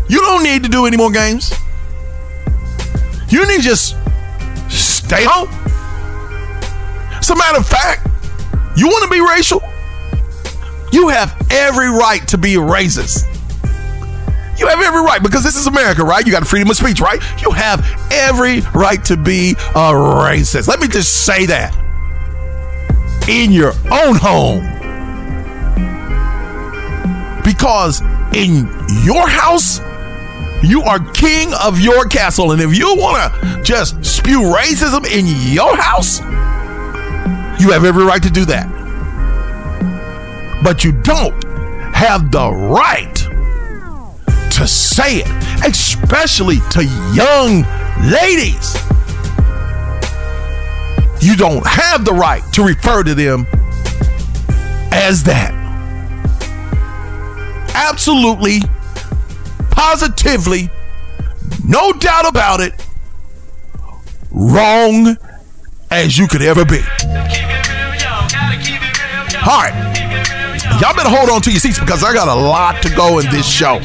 you 0.08 0.20
don't 0.22 0.44
need 0.44 0.64
to 0.64 0.70
do 0.70 0.86
any 0.86 0.98
more 0.98 1.12
games. 1.12 1.54
You 3.30 3.46
need 3.48 3.58
to 3.58 3.64
just 3.64 3.96
stay 4.70 5.24
home. 5.24 5.50
As 7.14 7.30
a 7.30 7.36
matter 7.36 7.60
of 7.60 7.68
fact, 7.68 8.08
you 8.76 8.88
want 8.88 9.04
to 9.04 9.10
be 9.10 9.22
racial? 9.22 9.62
You 10.92 11.10
have 11.10 11.36
every 11.52 11.90
right 11.90 12.28
to 12.30 12.38
be 12.38 12.56
racist. 12.56 13.29
You 14.60 14.68
have 14.68 14.82
every 14.82 15.02
right 15.02 15.24
because 15.24 15.44
this 15.44 15.56
is 15.56 15.68
America, 15.68 16.04
right? 16.04 16.26
You 16.26 16.34
got 16.34 16.46
freedom 16.46 16.70
of 16.70 16.76
speech, 16.76 17.00
right? 17.00 17.22
You 17.42 17.52
have 17.52 17.80
every 18.12 18.60
right 18.76 19.04
to 19.06 19.16
be 19.16 19.52
a 19.52 19.94
racist. 19.94 20.68
Let 20.68 20.82
me 20.82 20.90
just 20.90 21.26
say 21.26 21.46
that. 21.46 21.74
In 23.30 23.54
your 23.54 23.74
own 23.90 24.16
home. 24.16 24.66
Because 27.44 28.02
in 28.36 28.68
your 29.06 29.28
house, 29.30 29.80
you 30.62 30.82
are 30.82 31.00
king 31.14 31.54
of 31.64 31.80
your 31.80 32.06
castle. 32.06 32.52
And 32.52 32.62
if 32.62 32.78
you 32.78 32.96
want 32.98 33.34
to 33.34 33.64
just 33.64 34.04
spew 34.04 34.42
racism 34.42 35.06
in 35.10 35.26
your 35.54 35.78
house, 35.78 36.20
you 37.62 37.72
have 37.72 37.86
every 37.86 38.04
right 38.04 38.22
to 38.24 38.30
do 38.30 38.44
that. 38.46 38.68
But 40.64 40.84
you 40.84 40.92
don't 40.92 41.44
have 41.94 42.32
the 42.32 42.52
right 42.52 43.19
to 44.60 44.68
say 44.68 45.24
it, 45.24 45.66
especially 45.66 46.58
to 46.72 46.84
young 47.14 47.64
ladies. 48.12 48.76
You 51.22 51.38
don't 51.38 51.66
have 51.66 52.04
the 52.04 52.12
right 52.14 52.44
to 52.54 52.64
refer 52.64 53.04
to 53.04 53.16
them 53.16 53.48
as 54.92 55.24
that. 55.24 55.54
absolutely, 57.74 58.60
positively, 59.72 60.70
no 61.66 61.94
doubt 61.94 62.28
about 62.28 62.60
it, 62.60 62.74
wrong 64.30 65.16
as 65.90 66.18
you 66.18 66.28
could 66.28 66.42
ever 66.42 66.66
be. 66.66 66.82
All 69.48 69.62
right. 69.64 69.86
Y'all 70.82 70.96
better 70.96 71.10
hold 71.10 71.30
on 71.30 71.42
to 71.42 71.50
your 71.50 71.60
seats 71.60 71.80
because 71.80 72.04
I 72.04 72.14
got 72.14 72.28
a 72.28 72.36
lot 72.36 72.82
to 72.84 72.90
go 72.96 73.20
in 73.20 73.30
this 73.32 73.48
show. 73.48 73.80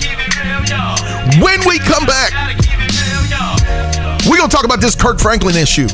When 1.40 1.66
we 1.66 1.78
come 1.78 2.07
back, 2.07 2.33
we're 4.28 4.37
going 4.38 4.49
to 4.49 4.54
talk 4.54 4.64
about 4.64 4.81
this 4.81 4.95
Kirk 4.95 5.19
Franklin 5.19 5.57
issue. 5.57 5.88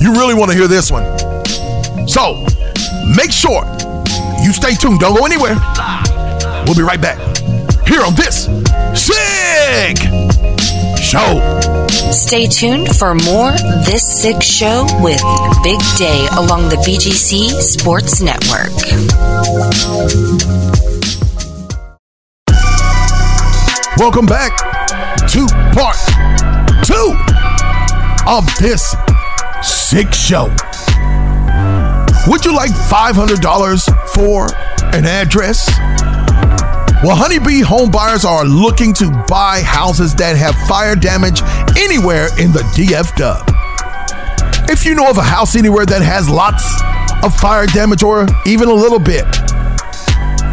You 0.00 0.12
really 0.12 0.34
want 0.34 0.50
to 0.50 0.56
hear 0.56 0.68
this 0.68 0.90
one. 0.90 1.04
So 2.08 2.44
make 3.16 3.32
sure 3.32 3.64
you 4.42 4.52
stay 4.52 4.74
tuned. 4.74 5.00
Don't 5.00 5.16
go 5.16 5.26
anywhere. 5.26 5.56
We'll 6.64 6.76
be 6.76 6.82
right 6.82 7.00
back 7.00 7.18
here 7.86 8.02
on 8.02 8.14
this 8.14 8.46
sick 8.94 9.98
Show. 11.08 11.86
Stay 12.10 12.46
tuned 12.46 12.94
for 12.94 13.14
more 13.14 13.52
This 13.86 14.20
Sick 14.20 14.42
Show 14.42 14.86
with 15.00 15.22
Big 15.62 15.78
Day 15.96 16.26
along 16.32 16.68
the 16.68 16.76
BGC 16.84 17.48
Sports 17.60 18.20
Network. 18.20 18.68
Welcome 23.98 24.26
back 24.26 24.56
to 25.32 25.44
part 25.74 25.96
two 26.84 27.16
of 28.28 28.46
this 28.60 28.94
sick 29.60 30.14
show. 30.14 30.54
Would 32.28 32.44
you 32.44 32.54
like 32.54 32.70
$500 32.70 34.14
for 34.14 34.46
an 34.94 35.04
address? 35.04 35.68
Well, 37.02 37.16
Honeybee 37.16 37.60
home 37.60 37.90
buyers 37.90 38.24
are 38.24 38.44
looking 38.44 38.94
to 38.94 39.10
buy 39.26 39.62
houses 39.62 40.14
that 40.14 40.36
have 40.36 40.54
fire 40.68 40.94
damage 40.94 41.42
anywhere 41.76 42.28
in 42.38 42.52
the 42.52 42.60
DFW. 42.76 43.42
If 44.70 44.86
you 44.86 44.94
know 44.94 45.10
of 45.10 45.18
a 45.18 45.24
house 45.24 45.56
anywhere 45.56 45.86
that 45.86 46.02
has 46.02 46.30
lots 46.30 46.62
of 47.24 47.34
fire 47.40 47.66
damage 47.66 48.04
or 48.04 48.28
even 48.46 48.68
a 48.68 48.74
little 48.74 49.00
bit, 49.00 49.24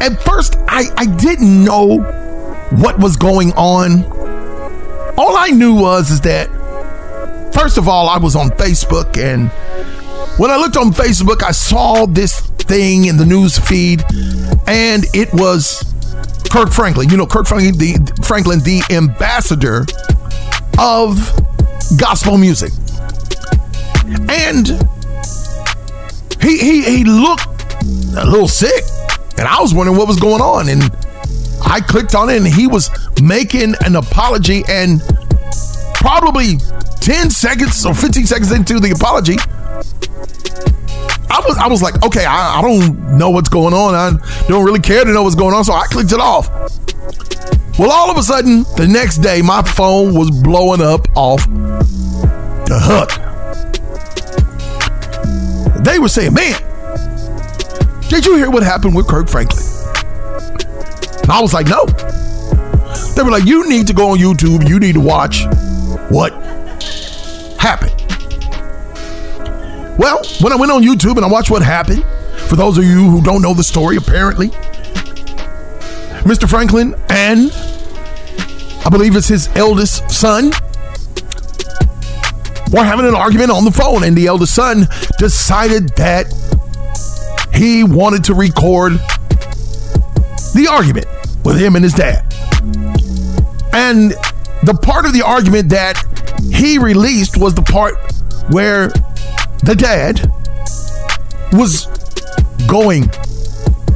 at 0.00 0.20
first 0.24 0.56
I, 0.72 0.84
I 0.96 1.06
didn't 1.06 1.64
know 1.64 1.98
what 2.70 2.98
was 2.98 3.16
going 3.16 3.52
on. 3.52 4.04
All 5.18 5.36
I 5.36 5.48
knew 5.48 5.74
was 5.74 6.10
is 6.10 6.20
that 6.22 6.48
first 7.52 7.76
of 7.76 7.88
all, 7.88 8.08
I 8.08 8.18
was 8.18 8.36
on 8.36 8.50
Facebook 8.50 9.18
and 9.18 9.50
when 10.38 10.50
I 10.50 10.56
looked 10.56 10.76
on 10.76 10.92
Facebook, 10.92 11.42
I 11.42 11.50
saw 11.50 12.06
this 12.06 12.40
thing 12.40 13.06
in 13.06 13.18
the 13.18 13.26
news 13.26 13.58
feed, 13.58 14.02
and 14.66 15.04
it 15.12 15.28
was 15.34 15.84
Kirk 16.50 16.70
Franklin. 16.72 17.10
You 17.10 17.18
know, 17.18 17.26
Kirk 17.26 17.46
Franklin, 17.46 17.76
the 17.76 18.22
Franklin, 18.24 18.60
the 18.60 18.82
ambassador 18.90 19.84
of 20.78 21.18
gospel 21.98 22.38
music, 22.38 22.72
and 24.30 24.68
he 26.40 26.56
he 26.56 26.82
he 26.84 27.04
looked 27.04 27.74
a 28.16 28.24
little 28.24 28.48
sick, 28.48 28.84
and 29.40 29.48
I 29.48 29.60
was 29.60 29.72
wondering 29.72 29.96
what 29.98 30.06
was 30.06 30.20
going 30.20 30.42
on, 30.42 30.68
and 30.68 30.82
I 31.64 31.80
clicked 31.80 32.14
on 32.14 32.28
it, 32.28 32.36
and 32.36 32.46
he 32.46 32.66
was 32.66 32.90
making 33.22 33.74
an 33.84 33.96
apology, 33.96 34.62
and 34.68 35.00
probably 35.94 36.58
ten 37.00 37.30
seconds 37.30 37.86
or 37.86 37.94
fifteen 37.94 38.26
seconds 38.26 38.52
into 38.52 38.78
the 38.78 38.90
apology. 38.90 39.36
I 41.32 41.40
was 41.46 41.56
I 41.56 41.68
was 41.68 41.80
like, 41.80 42.02
okay, 42.04 42.26
I, 42.26 42.58
I 42.58 42.62
don't 42.62 43.16
know 43.16 43.30
what's 43.30 43.48
going 43.48 43.72
on. 43.72 43.94
I 43.94 44.12
don't 44.46 44.64
really 44.64 44.80
care 44.80 45.04
to 45.04 45.12
know 45.12 45.22
what's 45.22 45.36
going 45.36 45.54
on, 45.54 45.64
so 45.64 45.72
I 45.72 45.86
clicked 45.86 46.12
it 46.12 46.20
off. 46.20 46.50
Well, 47.78 47.90
all 47.90 48.10
of 48.10 48.18
a 48.18 48.22
sudden, 48.22 48.64
the 48.76 48.86
next 48.86 49.18
day, 49.18 49.40
my 49.40 49.62
phone 49.62 50.12
was 50.12 50.30
blowing 50.42 50.82
up 50.82 51.08
off 51.16 51.46
the 51.46 52.78
hook. 52.78 53.10
They 55.82 55.98
were 55.98 56.10
saying, 56.10 56.34
man, 56.34 56.60
did 58.10 58.26
you 58.26 58.36
hear 58.36 58.50
what 58.50 58.64
happened 58.64 58.94
with 58.96 59.06
Kirk 59.06 59.28
Franklin? 59.28 59.62
And 61.22 61.30
I 61.30 61.40
was 61.40 61.54
like, 61.54 61.68
no. 61.68 61.86
They 63.14 63.22
were 63.22 63.30
like, 63.30 63.44
you 63.44 63.68
need 63.68 63.86
to 63.86 63.94
go 63.94 64.10
on 64.10 64.18
YouTube. 64.18 64.68
You 64.68 64.80
need 64.80 64.94
to 64.94 65.00
watch 65.00 65.44
what 66.10 66.32
happened. 67.58 67.94
Well, 69.96 70.20
when 70.40 70.52
I 70.52 70.56
went 70.56 70.72
on 70.72 70.82
YouTube 70.82 71.16
and 71.16 71.24
I 71.24 71.28
watched 71.28 71.50
what 71.50 71.62
happened, 71.62 72.04
for 72.48 72.56
those 72.56 72.78
of 72.78 72.84
you 72.84 73.08
who 73.08 73.22
don't 73.22 73.42
know 73.42 73.54
the 73.54 73.62
story, 73.62 73.96
apparently, 73.96 74.48
Mr. 76.26 76.50
Franklin 76.50 76.96
and 77.10 77.52
I 78.84 78.88
believe 78.90 79.14
it's 79.14 79.28
his 79.28 79.48
eldest 79.54 80.10
son 80.10 80.50
were 82.72 82.84
having 82.84 83.06
an 83.06 83.14
argument 83.14 83.50
on 83.50 83.64
the 83.64 83.70
phone, 83.70 84.04
and 84.04 84.16
the 84.16 84.26
eldest 84.26 84.54
son 84.54 84.88
decided 85.18 85.90
that 85.90 86.26
he 87.60 87.84
wanted 87.84 88.24
to 88.24 88.32
record 88.32 88.92
the 90.54 90.66
argument 90.70 91.06
with 91.44 91.60
him 91.60 91.76
and 91.76 91.84
his 91.84 91.92
dad. 91.92 92.24
And 93.74 94.12
the 94.62 94.78
part 94.82 95.04
of 95.04 95.12
the 95.12 95.22
argument 95.22 95.68
that 95.68 96.02
he 96.50 96.78
released 96.78 97.36
was 97.36 97.54
the 97.54 97.60
part 97.60 97.96
where 98.50 98.88
the 99.62 99.74
dad 99.76 100.22
was 101.52 101.84
going 102.66 103.02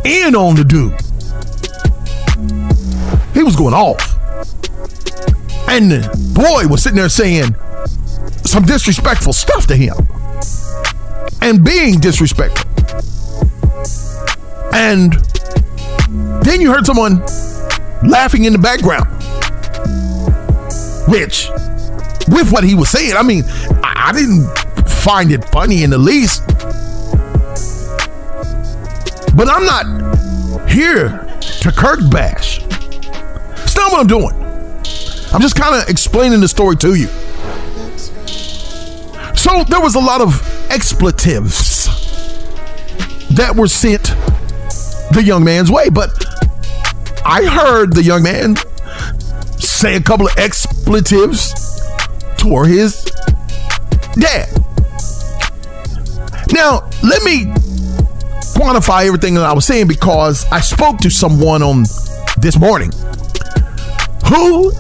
in 0.05 0.37
on 0.37 0.57
the 0.57 0.64
dude. 0.68 0.92
He 3.33 3.42
was 3.42 3.57
going 3.57 3.72
off. 3.72 3.98
And 5.70 5.90
the 5.90 6.35
boy 6.35 6.68
was 6.70 6.83
sitting 6.83 6.98
there 6.98 7.09
saying 7.09 7.55
some 8.44 8.64
disrespectful 8.64 9.33
stuff 9.33 9.66
to 9.68 9.74
him 9.74 9.94
and 11.40 11.64
being 11.64 11.98
disrespectful. 11.98 12.63
And 14.75 15.13
then 16.45 16.61
you 16.61 16.73
heard 16.73 16.85
someone 16.85 17.21
laughing 18.03 18.43
in 18.45 18.53
the 18.53 18.59
background, 18.59 19.07
which, 21.09 21.49
with 22.29 22.51
what 22.51 22.65
he 22.65 22.75
was 22.75 22.91
saying, 22.91 23.15
I 23.15 23.23
mean, 23.23 23.45
I, 23.85 24.09
I 24.09 24.13
didn't 24.13 24.49
find 24.89 25.31
it 25.31 25.45
funny 25.45 25.85
in 25.85 25.91
the 25.91 25.99
least. 25.99 26.45
But 29.37 29.49
I'm 29.49 29.65
not 29.65 30.69
here 30.69 31.09
to 31.61 31.71
Kirk 31.71 32.01
bash. 32.11 32.61
It's 32.65 33.77
not 33.77 33.93
what 33.93 34.01
I'm 34.01 34.09
doing. 34.09 34.35
I'm 35.33 35.41
just 35.41 35.55
kind 35.55 35.81
of 35.81 35.89
explaining 35.89 36.41
the 36.41 36.49
story 36.49 36.75
to 36.79 36.95
you. 36.95 37.07
So 39.37 39.63
there 39.69 39.81
was 39.81 39.95
a 39.95 40.01
lot 40.01 40.21
of 40.21 40.43
expletives 40.69 41.87
that 43.37 43.55
were 43.55 43.69
sent 43.69 44.13
the 45.14 45.22
young 45.22 45.44
man's 45.44 45.70
way, 45.70 45.88
but 45.88 46.11
I 47.24 47.44
heard 47.44 47.94
the 47.94 48.03
young 48.03 48.22
man 48.22 48.57
say 49.59 49.96
a 49.96 50.00
couple 50.00 50.27
of 50.27 50.37
expletives 50.37 51.55
toward 52.37 52.68
his 52.68 53.05
dad. 54.14 54.48
Now, 56.53 56.88
let 57.03 57.22
me 57.22 57.46
quantify 58.55 59.07
everything 59.07 59.35
that 59.35 59.44
I 59.44 59.53
was 59.53 59.64
saying 59.64 59.88
because 59.88 60.44
I 60.50 60.61
spoke 60.61 60.98
to 60.98 61.11
someone 61.11 61.62
on 61.62 61.85
this 62.38 62.59
morning 62.59 62.90
who 64.27 64.70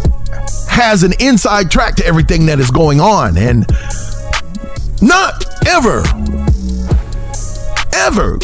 has 0.68 1.02
an 1.02 1.12
inside 1.20 1.70
track 1.70 1.94
to 1.96 2.06
everything 2.06 2.46
that 2.46 2.58
is 2.58 2.70
going 2.70 3.00
on 3.00 3.36
and 3.36 3.66
not 5.00 5.44
ever, 5.66 6.02
ever 7.94 8.38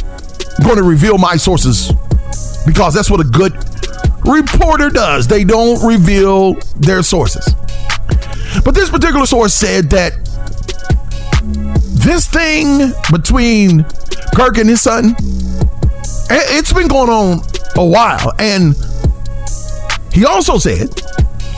going 0.63 0.77
to 0.77 0.83
reveal 0.83 1.19
my 1.19 1.37
sources 1.37 1.93
because 2.67 2.95
that's 2.95 3.11
what 3.11 3.21
a 3.21 3.25
good 3.25 3.53
reporter 4.25 4.91
does. 4.91 5.27
They 5.27 5.45
don't 5.45 5.85
reveal 5.87 6.55
their 6.77 7.03
sources. 7.03 7.55
But 8.65 8.75
this 8.75 8.91
particular 8.91 9.27
source 9.27 9.55
said 9.55 9.91
that 9.91 10.13
this 12.03 12.27
thing 12.27 12.93
between 13.13 13.85
Kirk 14.35 14.59
and 14.59 14.69
his 14.69 14.81
son, 14.81 15.15
it's 16.31 16.73
been 16.73 16.89
going 16.89 17.11
on 17.11 17.43
a 17.77 17.85
while. 17.85 18.33
And 18.39 18.75
he 20.13 20.25
also 20.25 20.59
said, 20.59 20.89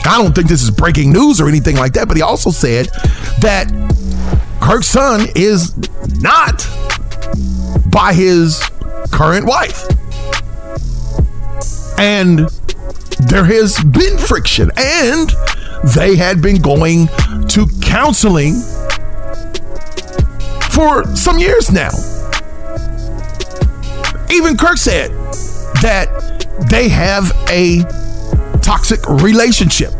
I 0.05 0.21
don't 0.21 0.35
think 0.35 0.47
this 0.47 0.63
is 0.63 0.71
breaking 0.71 1.13
news 1.13 1.39
or 1.39 1.47
anything 1.47 1.75
like 1.77 1.93
that, 1.93 2.07
but 2.07 2.17
he 2.17 2.23
also 2.23 2.51
said 2.51 2.87
that 3.39 3.71
Kirk's 4.61 4.87
son 4.87 5.27
is 5.35 5.75
not 6.21 6.67
by 7.89 8.13
his 8.13 8.61
current 9.13 9.45
wife. 9.45 9.83
And 11.99 12.49
there 13.29 13.45
has 13.45 13.81
been 13.83 14.17
friction, 14.17 14.71
and 14.75 15.31
they 15.95 16.15
had 16.15 16.41
been 16.41 16.61
going 16.61 17.07
to 17.49 17.67
counseling 17.81 18.55
for 20.71 21.05
some 21.15 21.37
years 21.37 21.71
now. 21.71 21.91
Even 24.31 24.57
Kirk 24.57 24.77
said 24.77 25.11
that 25.83 26.47
they 26.69 26.89
have 26.89 27.31
a 27.49 27.83
toxic 28.61 29.07
relationship. 29.07 29.93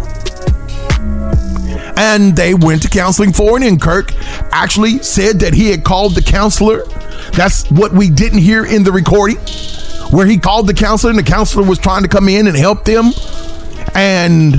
And 1.95 2.35
they 2.35 2.55
went 2.55 2.81
to 2.81 2.89
counseling 2.89 3.31
for 3.31 3.57
it, 3.57 3.63
and 3.63 3.79
Kirk 3.79 4.11
actually 4.51 4.97
said 5.03 5.39
that 5.41 5.53
he 5.53 5.69
had 5.69 5.83
called 5.83 6.15
the 6.15 6.23
counselor. 6.23 6.83
That's 7.35 7.69
what 7.71 7.93
we 7.93 8.09
didn't 8.09 8.39
hear 8.39 8.65
in 8.65 8.83
the 8.83 8.91
recording, 8.91 9.37
where 10.11 10.25
he 10.25 10.37
called 10.37 10.67
the 10.67 10.73
counselor, 10.73 11.09
and 11.09 11.19
the 11.19 11.23
counselor 11.23 11.67
was 11.67 11.79
trying 11.79 12.03
to 12.03 12.09
come 12.09 12.29
in 12.29 12.47
and 12.47 12.55
help 12.55 12.85
them. 12.85 13.11
And 13.95 14.55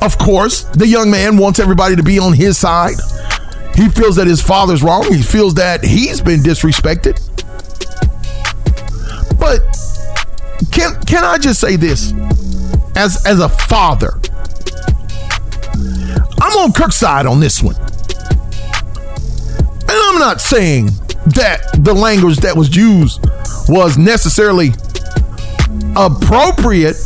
of 0.00 0.16
course, 0.18 0.64
the 0.64 0.86
young 0.86 1.10
man 1.10 1.36
wants 1.36 1.58
everybody 1.58 1.96
to 1.96 2.02
be 2.02 2.18
on 2.18 2.32
his 2.32 2.56
side. 2.56 2.96
He 3.74 3.88
feels 3.88 4.16
that 4.16 4.26
his 4.26 4.40
father's 4.40 4.82
wrong. 4.82 5.04
He 5.12 5.22
feels 5.22 5.54
that 5.54 5.84
he's 5.84 6.20
been 6.20 6.40
disrespected. 6.40 7.18
But 9.38 9.60
can 10.72 11.00
can 11.02 11.24
I 11.24 11.38
just 11.38 11.60
say 11.60 11.76
this? 11.76 12.12
As 12.96 13.24
as 13.26 13.40
a 13.40 13.48
father, 13.48 14.20
I'm 16.40 16.56
on 16.58 16.72
Kirk's 16.72 16.96
side 16.96 17.26
on 17.26 17.40
this 17.40 17.62
one. 17.62 17.76
Not 20.18 20.40
saying 20.40 20.86
that 21.36 21.60
the 21.78 21.94
language 21.94 22.38
that 22.38 22.56
was 22.56 22.74
used 22.74 23.24
was 23.68 23.96
necessarily 23.96 24.70
appropriate 25.96 26.96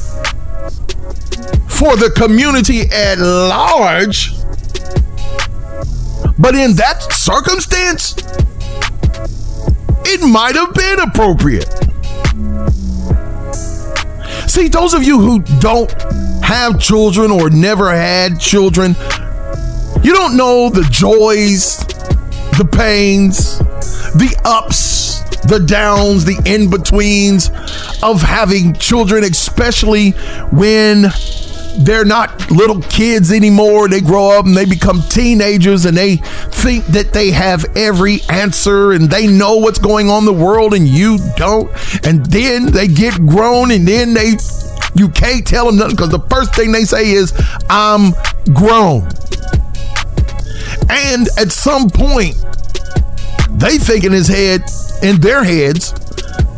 for 1.69 1.95
the 1.97 2.13
community 2.17 2.81
at 2.91 3.19
large. 3.19 4.33
But 6.39 6.55
in 6.55 6.75
that 6.77 7.07
circumstance, 7.13 8.17
it 10.05 10.27
might 10.27 10.57
have 10.57 10.75
been 10.75 11.01
appropriate. 11.01 11.69
See, 14.49 14.69
those 14.69 14.95
of 14.95 15.05
you 15.05 15.21
who 15.21 15.41
don't 15.61 15.93
have 16.43 16.81
children 16.81 17.31
or 17.31 17.51
never 17.51 17.91
had 17.91 18.41
children, 18.41 18.97
you 20.03 20.13
don't 20.13 20.37
know 20.37 20.69
the 20.69 20.87
joys, 20.91 21.82
the 22.63 22.77
pains, 22.77 23.59
the 24.15 24.41
ups, 24.45 25.21
the 25.43 25.59
downs, 25.59 26.25
the 26.25 26.41
in 26.45 26.71
betweens 26.71 27.51
of 28.03 28.23
having 28.23 28.73
children, 28.75 29.25
especially 29.25 30.11
when 30.53 31.07
they're 31.81 32.05
not 32.05 32.51
little 32.51 32.81
kids 32.83 33.33
anymore. 33.33 33.89
They 33.89 34.01
grow 34.01 34.39
up 34.39 34.47
and 34.47 34.57
they 34.57 34.65
become 34.65 35.03
teenagers 35.09 35.87
and 35.87 35.97
they 35.97 36.17
think 36.17 36.85
that 36.87 37.13
they 37.13 37.31
have 37.33 37.65
every 37.77 38.21
answer 38.29 38.93
and 38.93 39.11
they 39.11 39.27
know 39.27 39.57
what's 39.57 39.79
going 39.79 40.09
on 40.09 40.21
in 40.21 40.25
the 40.27 40.45
world 40.45 40.75
and 40.75 40.87
you 40.87 41.19
don't. 41.37 41.71
And 42.07 42.25
then 42.27 42.67
they 42.67 42.87
get 42.87 43.15
grown 43.27 43.73
and 43.73 43.89
then 43.89 44.15
they 44.15 44.35
you 44.95 45.09
can't 45.09 45.47
tell 45.47 45.67
them 45.67 45.77
nothing 45.77 45.97
because 45.97 46.11
the 46.11 46.21
first 46.29 46.55
thing 46.55 46.71
they 46.71 46.85
say 46.85 47.11
is, 47.11 47.33
I'm 47.71 48.13
grown. 48.53 49.09
And 50.89 51.29
at 51.39 51.53
some 51.53 51.89
point, 51.89 52.37
they 53.51 53.79
think 53.79 54.05
in 54.05 54.13
his 54.13 54.29
head, 54.29 54.63
in 55.03 55.21
their 55.21 55.45
heads, 55.45 55.93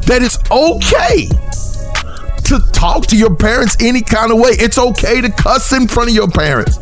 that 0.07 0.23
it's 0.23 0.39
okay 0.51 1.29
to 2.45 2.61
talk 2.73 3.07
to 3.07 3.17
your 3.17 3.35
parents 3.35 3.77
any 3.81 4.03
kind 4.03 4.31
of 4.31 4.39
way. 4.39 4.51
It's 4.53 4.79
okay 4.79 5.21
to 5.21 5.31
cuss 5.31 5.73
in 5.73 5.89
front 5.89 6.11
of 6.11 6.15
your 6.15 6.29
parents. 6.29 6.79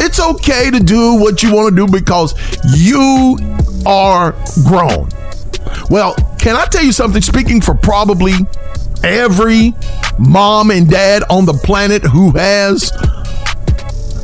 It's 0.00 0.20
okay 0.20 0.70
to 0.70 0.80
do 0.80 1.14
what 1.14 1.42
you 1.42 1.52
want 1.52 1.74
to 1.74 1.86
do 1.86 1.90
because 1.90 2.34
you 2.76 3.38
are 3.86 4.32
grown. 4.64 5.08
Well, 5.90 6.14
can 6.38 6.56
I 6.56 6.66
tell 6.66 6.84
you 6.84 6.92
something? 6.92 7.22
Speaking 7.22 7.60
for 7.60 7.74
probably 7.74 8.34
every 9.02 9.74
mom 10.18 10.70
and 10.70 10.90
dad 10.90 11.22
on 11.30 11.46
the 11.46 11.54
planet 11.54 12.02
who 12.02 12.30
has 12.32 12.92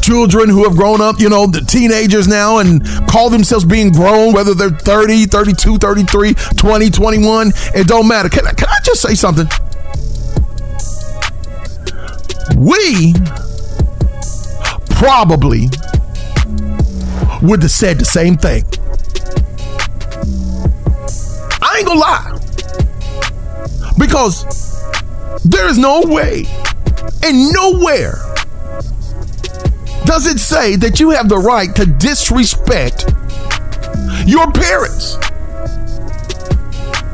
children 0.04 0.50
who 0.50 0.64
have 0.64 0.76
grown 0.76 1.00
up, 1.00 1.18
you 1.18 1.30
know, 1.30 1.46
the 1.46 1.60
teenagers 1.60 2.28
now 2.28 2.58
and 2.58 2.84
call 3.08 3.30
themselves 3.30 3.64
being 3.64 3.90
grown, 3.90 4.34
whether 4.34 4.52
they're 4.52 4.68
30, 4.68 5.24
32, 5.26 5.78
33, 5.78 6.34
20, 6.34 6.90
21, 6.90 7.52
it 7.74 7.86
don't 7.86 8.06
matter. 8.06 8.28
Can 8.28 8.46
I, 8.46 8.52
can 8.52 8.68
I 8.68 8.76
just 8.84 9.00
say 9.00 9.14
something? 9.14 9.46
We 12.58 13.14
probably 14.90 15.68
would 17.42 17.62
have 17.62 17.70
said 17.70 17.98
the 17.98 18.04
same 18.04 18.36
thing. 18.36 18.64
I 21.62 21.78
ain't 21.78 21.86
gonna 21.86 22.00
lie. 22.00 22.38
Because 23.98 24.44
there 25.44 25.66
is 25.68 25.78
no 25.78 26.02
way 26.02 26.44
and 27.22 27.52
nowhere 27.52 28.33
does 30.04 30.26
it 30.26 30.38
say 30.38 30.76
that 30.76 31.00
you 31.00 31.10
have 31.10 31.28
the 31.28 31.38
right 31.38 31.74
to 31.76 31.86
disrespect 31.86 33.06
your 34.26 34.50
parents. 34.52 35.16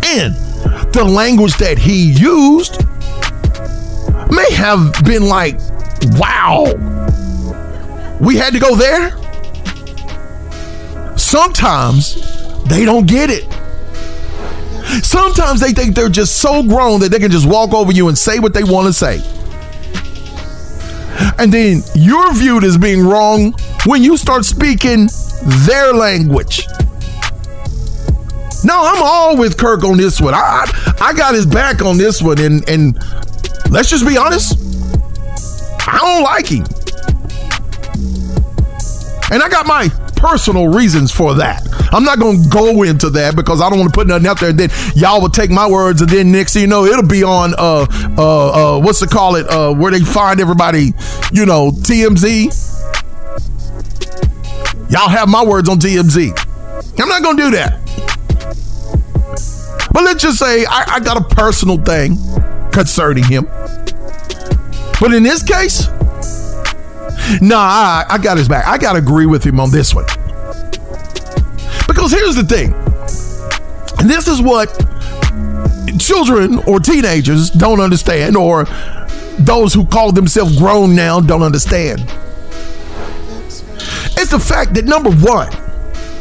And 0.07 0.35
the 0.93 1.05
language 1.05 1.57
that 1.59 1.79
he 1.79 2.13
used 2.13 2.85
may 4.33 4.51
have 4.55 4.93
been 5.05 5.27
like, 5.27 5.57
wow, 6.19 6.65
we 8.21 8.37
had 8.37 8.53
to 8.53 8.59
go 8.59 8.75
there. 8.77 9.17
Sometimes 11.17 12.15
they 12.65 12.85
don't 12.85 13.07
get 13.07 13.31
it. 13.31 13.45
Sometimes 15.05 15.61
they 15.61 15.73
think 15.73 15.95
they're 15.95 16.09
just 16.09 16.37
so 16.37 16.63
grown 16.63 17.01
that 17.01 17.11
they 17.11 17.19
can 17.19 17.31
just 17.31 17.47
walk 17.47 17.73
over 17.73 17.93
you 17.93 18.09
and 18.09 18.19
say 18.19 18.39
what 18.41 18.53
they 18.53 18.65
want 18.65 18.87
to 18.87 18.93
say. 18.93 19.21
And 21.41 21.51
then 21.51 21.83
you're 21.95 22.35
viewed 22.35 22.65
as 22.65 22.77
being 22.77 23.03
wrong 23.03 23.55
when 23.87 24.03
you 24.03 24.19
start 24.19 24.45
speaking 24.45 25.09
their 25.67 25.95
language. 25.95 26.67
No, 28.63 28.79
I'm 28.85 29.03
all 29.03 29.39
with 29.39 29.57
Kirk 29.57 29.83
on 29.83 29.97
this 29.97 30.21
one. 30.21 30.35
I, 30.35 30.39
I, 30.39 30.95
I 31.01 31.13
got 31.15 31.35
his 31.35 31.47
back 31.47 31.81
on 31.81 31.97
this 31.97 32.21
one, 32.21 32.39
and 32.39 32.69
and 32.69 32.95
let's 33.71 33.89
just 33.89 34.07
be 34.07 34.19
honest. 34.19 34.59
I 35.89 35.97
don't 35.99 36.23
like 36.23 36.47
him, 36.47 36.67
and 39.33 39.43
I 39.43 39.49
got 39.49 39.67
my 39.67 39.89
personal 40.21 40.69
reasons 40.69 41.11
for 41.11 41.35
that. 41.35 41.67
I'm 41.93 42.05
not 42.05 42.19
going 42.19 42.43
to 42.43 42.49
go 42.49 42.83
into 42.83 43.09
that 43.11 43.35
because 43.35 43.63
I 43.63 43.71
don't 43.71 43.79
want 43.79 43.93
to 43.93 43.99
put 43.99 44.07
nothing 44.07 44.27
out 44.27 44.39
there. 44.39 44.51
And 44.51 44.59
then 44.59 44.69
y'all 44.95 45.21
will 45.21 45.31
take 45.31 45.51
my 45.51 45.69
words, 45.69 46.03
and 46.03 46.11
then 46.11 46.31
next 46.31 46.53
thing 46.53 46.63
you 46.63 46.69
know, 46.69 46.85
it'll 46.85 47.07
be 47.07 47.25
on 47.25 47.55
uh 47.57 47.87
uh 48.19 48.77
uh 48.77 48.81
what's 48.81 49.01
to 49.01 49.07
call 49.07 49.37
it 49.37 49.49
uh 49.49 49.73
where 49.73 49.91
they 49.91 50.01
find 50.01 50.41
everybody, 50.41 50.93
you 51.33 51.47
know, 51.47 51.71
TMZ. 51.71 52.69
Y'all 54.91 55.09
have 55.09 55.29
my 55.29 55.45
words 55.45 55.69
on 55.69 55.79
TMZ. 55.79 57.01
I'm 57.01 57.09
not 57.09 57.23
going 57.23 57.37
to 57.37 57.43
do 57.45 57.51
that. 57.53 57.81
But 59.93 60.05
let's 60.05 60.23
just 60.23 60.39
say 60.39 60.65
I, 60.67 60.97
I 60.97 61.01
got 61.01 61.17
a 61.17 61.35
personal 61.35 61.79
thing 61.79 62.17
concerning 62.73 63.25
him. 63.25 63.47
But 65.01 65.15
in 65.15 65.23
this 65.23 65.43
case, 65.43 65.89
nah, 67.41 67.59
I, 67.59 68.07
I 68.11 68.19
got 68.19 68.39
his 68.39 68.49
back. 68.49 68.67
I 68.67 68.79
got 68.79 68.93
to 68.93 68.99
agree 68.99 69.27
with 69.27 69.45
him 69.45 69.61
on 69.61 69.71
this 69.71 69.95
one. 69.95 70.05
Because 71.87 72.13
here's 72.13 72.37
the 72.37 72.45
thing, 72.45 72.73
and 73.99 74.09
this 74.09 74.29
is 74.29 74.41
what 74.41 74.69
children 75.99 76.59
or 76.67 76.81
teenagers 76.81 77.51
don't 77.51 77.81
understand, 77.81 78.37
or 78.37 78.65
those 79.39 79.75
who 79.75 79.85
call 79.87 80.13
themselves 80.13 80.57
grown 80.57 80.95
now 80.95 81.21
don't 81.21 81.43
understand. 81.43 82.01
It's 84.17 84.31
the 84.31 84.39
fact 84.39 84.75
that 84.75 84.85
number 84.85 85.11
one, 85.11 85.53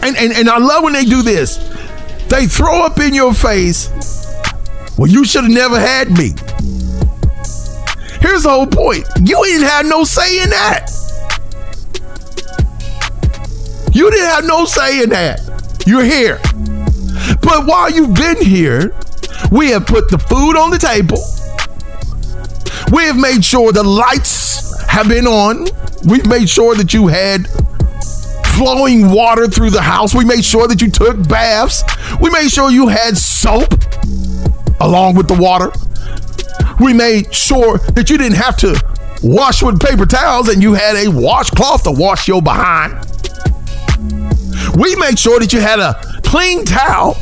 and, 0.01 0.17
and, 0.17 0.33
and 0.33 0.49
I 0.49 0.57
love 0.57 0.83
when 0.83 0.93
they 0.93 1.05
do 1.05 1.21
this, 1.21 1.57
they 2.29 2.47
throw 2.47 2.83
up 2.83 2.99
in 2.99 3.13
your 3.13 3.33
face, 3.33 3.89
well, 4.97 5.07
you 5.09 5.25
should 5.25 5.43
have 5.43 5.53
never 5.53 5.79
had 5.79 6.09
me. 6.11 6.33
Here's 8.21 8.43
the 8.43 8.49
whole 8.49 8.67
point. 8.67 9.05
You 9.21 9.43
didn't 9.45 9.67
have 9.67 9.85
no 9.85 10.03
say 10.03 10.41
in 10.41 10.49
that. 10.49 10.88
You 13.99 14.09
didn't 14.09 14.29
have 14.29 14.45
no 14.45 14.63
say 14.63 15.03
in 15.03 15.09
that. 15.09 15.41
You're 15.85 16.05
here. 16.05 16.39
But 17.41 17.65
while 17.65 17.91
you've 17.91 18.13
been 18.13 18.41
here, 18.41 18.95
we 19.51 19.71
have 19.71 19.85
put 19.85 20.09
the 20.09 20.17
food 20.17 20.55
on 20.55 20.69
the 20.69 20.77
table. 20.77 21.19
We 22.95 23.03
have 23.03 23.17
made 23.17 23.43
sure 23.43 23.73
the 23.73 23.83
lights 23.83 24.87
have 24.87 25.09
been 25.09 25.27
on. 25.27 25.67
We've 26.07 26.25
made 26.27 26.47
sure 26.47 26.75
that 26.75 26.93
you 26.93 27.07
had 27.07 27.49
flowing 28.55 29.11
water 29.11 29.49
through 29.49 29.71
the 29.71 29.81
house. 29.81 30.15
We 30.15 30.23
made 30.23 30.45
sure 30.45 30.69
that 30.69 30.81
you 30.81 30.89
took 30.89 31.27
baths. 31.27 31.83
We 32.21 32.29
made 32.29 32.49
sure 32.49 32.71
you 32.71 32.87
had 32.87 33.17
soap 33.17 33.73
along 34.79 35.15
with 35.15 35.27
the 35.27 35.37
water. 35.37 35.73
We 36.81 36.93
made 36.93 37.35
sure 37.35 37.79
that 37.79 38.09
you 38.09 38.17
didn't 38.17 38.37
have 38.37 38.55
to 38.59 38.81
wash 39.21 39.61
with 39.61 39.77
paper 39.81 40.05
towels 40.05 40.47
and 40.47 40.63
you 40.63 40.71
had 40.71 40.95
a 40.95 41.09
washcloth 41.09 41.83
to 41.83 41.91
wash 41.91 42.29
your 42.29 42.41
behind. 42.41 43.08
We 44.75 44.95
made 44.95 45.17
sure 45.19 45.39
that 45.39 45.51
you 45.51 45.59
had 45.59 45.79
a 45.79 45.95
clean 46.23 46.65
towel 46.65 47.15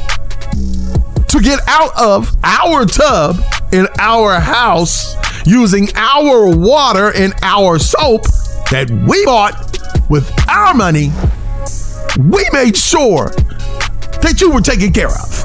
to 1.28 1.40
get 1.42 1.60
out 1.68 1.92
of 1.98 2.36
our 2.44 2.86
tub 2.86 3.38
in 3.72 3.88
our 4.00 4.40
house 4.40 5.16
using 5.46 5.88
our 5.96 6.56
water 6.56 7.12
and 7.16 7.34
our 7.42 7.80
soap 7.80 8.24
that 8.72 8.90
we 9.08 9.26
bought 9.26 9.80
with 10.10 10.30
our 10.50 10.74
money. 10.74 11.12
We 12.18 12.48
made 12.52 12.76
sure 12.76 13.30
that 14.22 14.38
you 14.40 14.52
were 14.52 14.62
taken 14.62 14.92
care 14.92 15.10
of. 15.10 15.44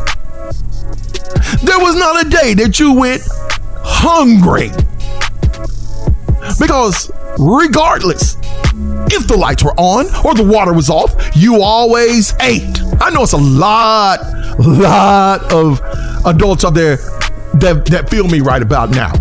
There 1.62 1.79
was 1.79 1.97
not 1.97 2.27
a 2.27 2.29
day 2.29 2.55
that 2.55 2.79
you 2.81 2.95
went 2.95 3.23
hungry. 3.85 4.71
Because 6.59 7.11
regardless 7.38 8.37
if 9.12 9.27
the 9.27 9.37
lights 9.37 9.62
were 9.62 9.75
on 9.77 10.07
or 10.25 10.35
the 10.35 10.44
water 10.44 10.72
was 10.72 10.88
off, 10.88 11.14
you 11.37 11.62
always 11.62 12.35
ate. 12.40 12.81
I 13.01 13.11
know 13.11 13.22
it's 13.22 13.33
a 13.33 13.37
lot, 13.37 14.20
lot 14.59 15.53
of 15.53 15.81
adults 16.27 16.64
out 16.64 16.75
there 16.75 16.96
that, 17.55 17.87
that 17.90 18.09
feel 18.09 18.27
me 18.27 18.40
right 18.40 18.62
about 18.62 18.90
now. 18.90 19.12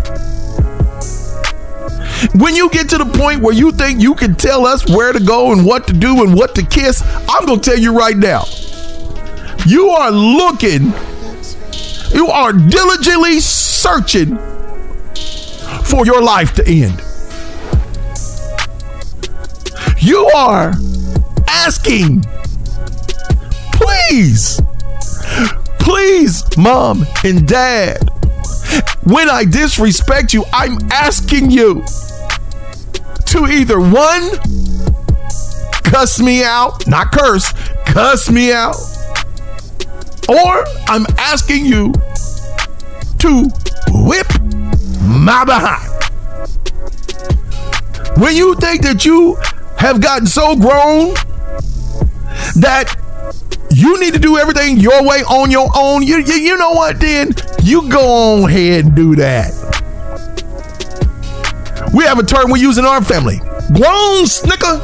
When 2.34 2.54
you 2.54 2.70
get 2.70 2.88
to 2.90 2.98
the 2.98 3.04
point 3.04 3.42
where 3.42 3.54
you 3.54 3.72
think 3.72 4.00
you 4.00 4.14
can 4.14 4.34
tell 4.34 4.64
us 4.64 4.88
where 4.88 5.12
to 5.12 5.20
go 5.20 5.52
and 5.52 5.66
what 5.66 5.86
to 5.88 5.92
do 5.92 6.22
and 6.22 6.34
what 6.34 6.54
to 6.54 6.64
kiss, 6.64 7.02
I'm 7.28 7.46
going 7.46 7.60
to 7.60 7.70
tell 7.70 7.78
you 7.78 7.96
right 7.96 8.16
now. 8.16 8.44
You 9.66 9.90
are 9.90 10.10
looking, 10.10 10.92
you 12.14 12.28
are 12.28 12.52
diligently 12.52 13.40
searching 13.40 14.38
for 15.84 16.06
your 16.06 16.22
life 16.22 16.54
to 16.54 16.66
end. 16.66 17.02
You 20.02 20.26
are 20.34 20.72
asking, 21.46 22.24
please, 23.72 24.60
please, 25.78 26.42
mom 26.58 27.06
and 27.22 27.46
dad, 27.46 27.98
when 29.04 29.30
I 29.30 29.44
disrespect 29.44 30.34
you, 30.34 30.44
I'm 30.52 30.78
asking 30.90 31.52
you 31.52 31.84
to 33.26 33.46
either 33.46 33.78
one, 33.78 34.30
cuss 35.84 36.18
me 36.20 36.42
out, 36.42 36.84
not 36.88 37.12
curse, 37.12 37.52
cuss 37.86 38.28
me 38.28 38.52
out, 38.52 38.74
or 40.28 40.64
I'm 40.88 41.06
asking 41.16 41.64
you 41.64 41.92
to 43.18 43.44
whip 43.88 44.26
my 45.00 45.44
behind. 45.44 45.90
When 48.20 48.34
you 48.34 48.56
think 48.56 48.82
that 48.82 49.04
you 49.04 49.36
have 49.82 50.00
gotten 50.00 50.26
so 50.28 50.54
grown 50.54 51.12
that 52.54 52.96
you 53.72 53.98
need 53.98 54.14
to 54.14 54.20
do 54.20 54.38
everything 54.38 54.76
your 54.76 55.02
way 55.02 55.22
on 55.24 55.50
your 55.50 55.68
own, 55.76 56.04
you, 56.04 56.18
you, 56.18 56.34
you 56.34 56.56
know 56.56 56.70
what, 56.70 57.00
then 57.00 57.32
you 57.64 57.88
go 57.90 58.42
on 58.42 58.48
ahead 58.48 58.84
and 58.84 58.94
do 58.94 59.16
that. 59.16 59.50
We 61.92 62.04
have 62.04 62.20
a 62.20 62.22
term 62.22 62.52
we 62.52 62.60
use 62.60 62.78
in 62.78 62.84
our 62.84 63.02
family 63.02 63.38
grown 63.74 64.26
snicker. 64.26 64.78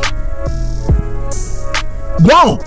Grown. 2.24 2.58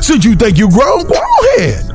Since 0.00 0.24
you 0.24 0.36
think 0.36 0.58
you're 0.58 0.70
grown, 0.70 1.04
go 1.08 1.20
ahead. 1.56 1.90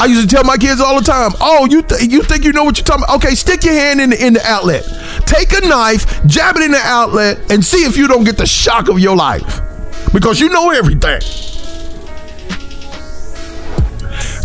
I 0.00 0.06
used 0.06 0.28
to 0.28 0.34
tell 0.34 0.44
my 0.44 0.56
kids 0.56 0.80
all 0.80 0.98
the 0.98 1.04
time, 1.04 1.32
"Oh, 1.40 1.66
you 1.70 1.82
th- 1.82 2.10
you 2.10 2.22
think 2.22 2.44
you 2.44 2.52
know 2.52 2.64
what 2.64 2.76
you're 2.78 2.84
talking 2.84 3.04
about? 3.04 3.16
Okay, 3.16 3.34
stick 3.34 3.64
your 3.64 3.74
hand 3.74 4.00
in 4.00 4.10
the, 4.10 4.26
in 4.26 4.32
the 4.32 4.44
outlet. 4.46 4.84
Take 5.26 5.52
a 5.52 5.66
knife, 5.66 6.26
jab 6.26 6.56
it 6.56 6.62
in 6.62 6.72
the 6.72 6.80
outlet, 6.82 7.38
and 7.50 7.64
see 7.64 7.84
if 7.84 7.96
you 7.96 8.08
don't 8.08 8.24
get 8.24 8.36
the 8.36 8.46
shock 8.46 8.88
of 8.88 8.98
your 8.98 9.16
life, 9.16 9.60
because 10.12 10.40
you 10.40 10.48
know 10.48 10.70
everything." 10.70 11.20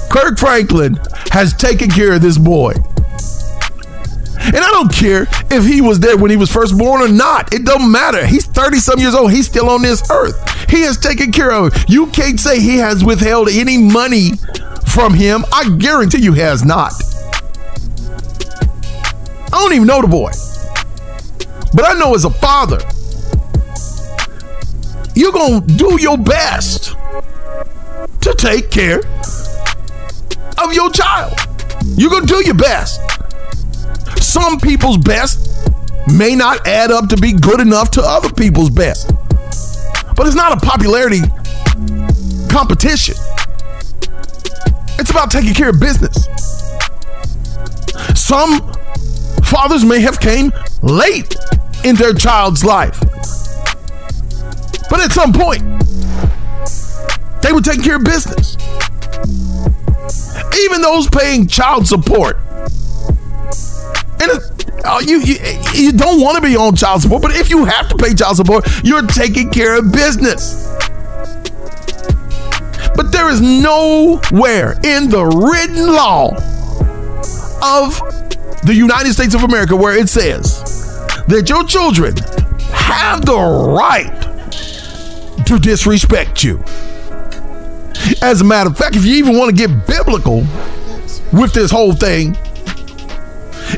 Kirk 0.09 0.37
Franklin 0.39 0.99
has 1.31 1.53
taken 1.53 1.89
care 1.89 2.13
of 2.13 2.21
this 2.21 2.37
boy. 2.37 2.73
And 4.45 4.57
I 4.57 4.69
don't 4.71 4.93
care 4.93 5.27
if 5.49 5.65
he 5.65 5.81
was 5.81 5.99
there 5.99 6.15
when 6.17 6.29
he 6.29 6.37
was 6.37 6.51
first 6.51 6.77
born 6.77 7.01
or 7.01 7.07
not. 7.07 7.51
It 7.53 7.65
don't 7.65 7.91
matter. 7.91 8.25
He's 8.25 8.45
30 8.45 8.79
some 8.79 8.99
years 8.99 9.15
old. 9.15 9.31
He's 9.31 9.47
still 9.47 9.69
on 9.69 9.81
this 9.81 10.03
earth. 10.11 10.37
He 10.69 10.81
has 10.81 10.97
taken 10.97 11.31
care 11.31 11.51
of 11.51 11.75
it. 11.75 11.89
You 11.89 12.07
can't 12.07 12.39
say 12.39 12.59
he 12.59 12.77
has 12.77 13.03
withheld 13.03 13.49
any 13.49 13.77
money 13.77 14.33
from 14.87 15.15
him. 15.15 15.43
I 15.51 15.69
guarantee 15.77 16.21
you 16.21 16.33
has 16.33 16.63
not. 16.63 16.93
I 19.51 19.57
don't 19.57 19.73
even 19.73 19.87
know 19.87 20.01
the 20.01 20.07
boy. 20.07 20.31
But 21.75 21.83
I 21.83 21.99
know 21.99 22.15
as 22.15 22.23
a 22.23 22.29
father, 22.29 22.79
you're 25.13 25.33
going 25.33 25.67
to 25.67 25.73
do 25.75 26.01
your 26.01 26.17
best 26.17 26.95
to 28.21 28.33
take 28.37 28.71
care 28.71 28.99
of 30.63 30.73
your 30.73 30.89
child. 30.89 31.33
You're 31.97 32.09
going 32.09 32.25
to 32.27 32.33
do 32.33 32.45
your 32.45 32.55
best. 32.55 33.01
Some 34.23 34.57
people's 34.57 34.97
best 34.97 35.51
may 36.07 36.33
not 36.33 36.65
add 36.65 36.91
up 36.91 37.09
to 37.09 37.17
be 37.17 37.33
good 37.33 37.59
enough 37.59 37.91
to 37.91 38.01
other 38.01 38.31
people's 38.31 38.69
best. 38.69 39.11
But 40.15 40.27
it's 40.27 40.35
not 40.35 40.53
a 40.53 40.65
popularity 40.65 41.21
competition. 42.49 43.15
It's 44.97 45.09
about 45.09 45.29
taking 45.29 45.53
care 45.53 45.71
of 45.71 45.79
business. 45.81 46.25
Some 48.15 48.71
fathers 49.43 49.83
may 49.83 49.99
have 49.99 50.21
came 50.21 50.53
late 50.81 51.35
in 51.85 51.95
their 51.95 52.13
child's 52.13 52.65
life. 52.65 52.99
But 54.89 55.01
at 55.01 55.11
some 55.11 55.31
point, 55.31 55.61
they 57.41 57.53
were 57.53 57.61
taking 57.61 57.83
care 57.83 57.97
of 57.97 58.03
business. 58.03 58.57
Even 60.57 60.81
those 60.81 61.07
paying 61.07 61.47
child 61.47 61.87
support. 61.87 62.37
And 64.19 64.31
uh, 64.83 65.01
you, 65.05 65.19
you 65.19 65.35
you 65.73 65.91
don't 65.91 66.21
want 66.21 66.37
to 66.37 66.41
be 66.41 66.55
on 66.55 66.75
child 66.75 67.03
support, 67.03 67.21
but 67.21 67.35
if 67.35 67.49
you 67.49 67.65
have 67.65 67.87
to 67.89 67.95
pay 67.97 68.13
child 68.15 68.37
support, 68.37 68.67
you're 68.83 69.05
taking 69.05 69.51
care 69.51 69.77
of 69.77 69.91
business. 69.91 70.71
But 72.95 73.11
there 73.11 73.29
is 73.29 73.41
nowhere 73.41 74.73
in 74.83 75.09
the 75.09 75.25
written 75.25 75.87
law 75.87 76.31
of 77.61 77.99
the 78.65 78.73
United 78.73 79.13
States 79.13 79.35
of 79.35 79.43
America 79.43 79.75
where 79.75 79.95
it 79.95 80.09
says 80.09 80.84
that 81.27 81.49
your 81.49 81.63
children 81.65 82.15
have 82.71 83.25
the 83.25 83.35
right 83.35 84.21
to 85.45 85.59
disrespect 85.59 86.43
you. 86.43 86.63
As 88.21 88.41
a 88.41 88.43
matter 88.43 88.69
of 88.69 88.77
fact, 88.77 88.95
if 88.95 89.05
you 89.05 89.15
even 89.15 89.37
want 89.37 89.55
to 89.55 89.67
get 89.67 89.87
biblical 89.87 90.43
with 91.33 91.53
this 91.53 91.71
whole 91.71 91.93
thing, 91.93 92.35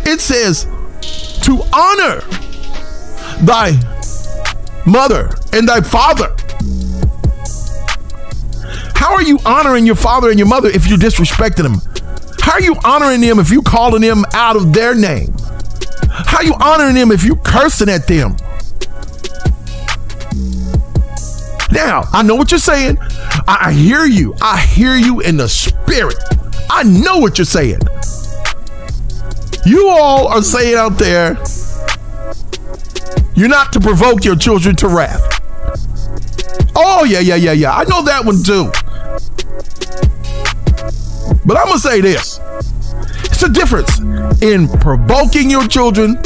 it 0.05 0.19
says 0.19 0.65
to 1.43 1.62
honor 1.73 2.21
thy 3.45 3.71
mother 4.86 5.29
and 5.53 5.67
thy 5.67 5.81
father. 5.81 6.36
How 8.95 9.13
are 9.13 9.21
you 9.21 9.39
honoring 9.45 9.86
your 9.86 9.95
father 9.95 10.29
and 10.29 10.39
your 10.39 10.47
mother 10.47 10.69
if 10.69 10.88
you're 10.88 10.97
disrespecting 10.97 11.63
them? 11.63 11.81
How 12.41 12.53
are 12.53 12.62
you 12.62 12.75
honoring 12.83 13.21
them 13.21 13.39
if 13.39 13.51
you 13.51 13.62
calling 13.62 14.01
them 14.01 14.25
out 14.33 14.55
of 14.55 14.73
their 14.73 14.95
name? 14.95 15.33
How 16.10 16.41
you 16.41 16.53
honoring 16.60 16.95
them 16.95 17.12
if 17.12 17.23
you 17.23 17.36
cursing 17.38 17.89
at 17.89 18.07
them? 18.07 18.36
Now, 21.71 22.03
I 22.13 22.23
know 22.23 22.36
what 22.36 22.51
you're 22.51 22.60
saying. 22.60 22.97
I, 22.99 23.67
I 23.67 23.71
hear 23.73 24.05
you. 24.05 24.33
I 24.41 24.60
hear 24.60 24.95
you 24.95 25.19
in 25.19 25.38
the 25.38 25.49
spirit. 25.49 26.15
I 26.69 26.83
know 26.83 27.17
what 27.17 27.38
you're 27.38 27.45
saying. 27.45 27.79
You 29.65 29.89
all 29.89 30.27
are 30.27 30.41
saying 30.41 30.75
out 30.75 30.97
there, 30.97 31.33
you're 33.36 33.49
not 33.49 33.73
to 33.73 33.79
provoke 33.79 34.23
your 34.23 34.36
children 34.36 34.75
to 34.77 34.88
wrath. 34.88 35.21
Oh, 36.75 37.03
yeah, 37.03 37.19
yeah, 37.19 37.36
yeah, 37.36 37.51
yeah. 37.51 37.75
I 37.75 37.83
know 37.83 38.03
that 38.03 38.23
one 38.23 38.43
too. 38.43 38.71
But 41.45 41.57
I'm 41.57 41.65
going 41.65 41.75
to 41.75 41.79
say 41.79 42.01
this 42.01 42.39
it's 43.39 43.43
a 43.43 43.50
difference 43.50 44.00
in 44.41 44.67
provoking 44.80 45.47
your 45.47 45.67
children 45.67 46.17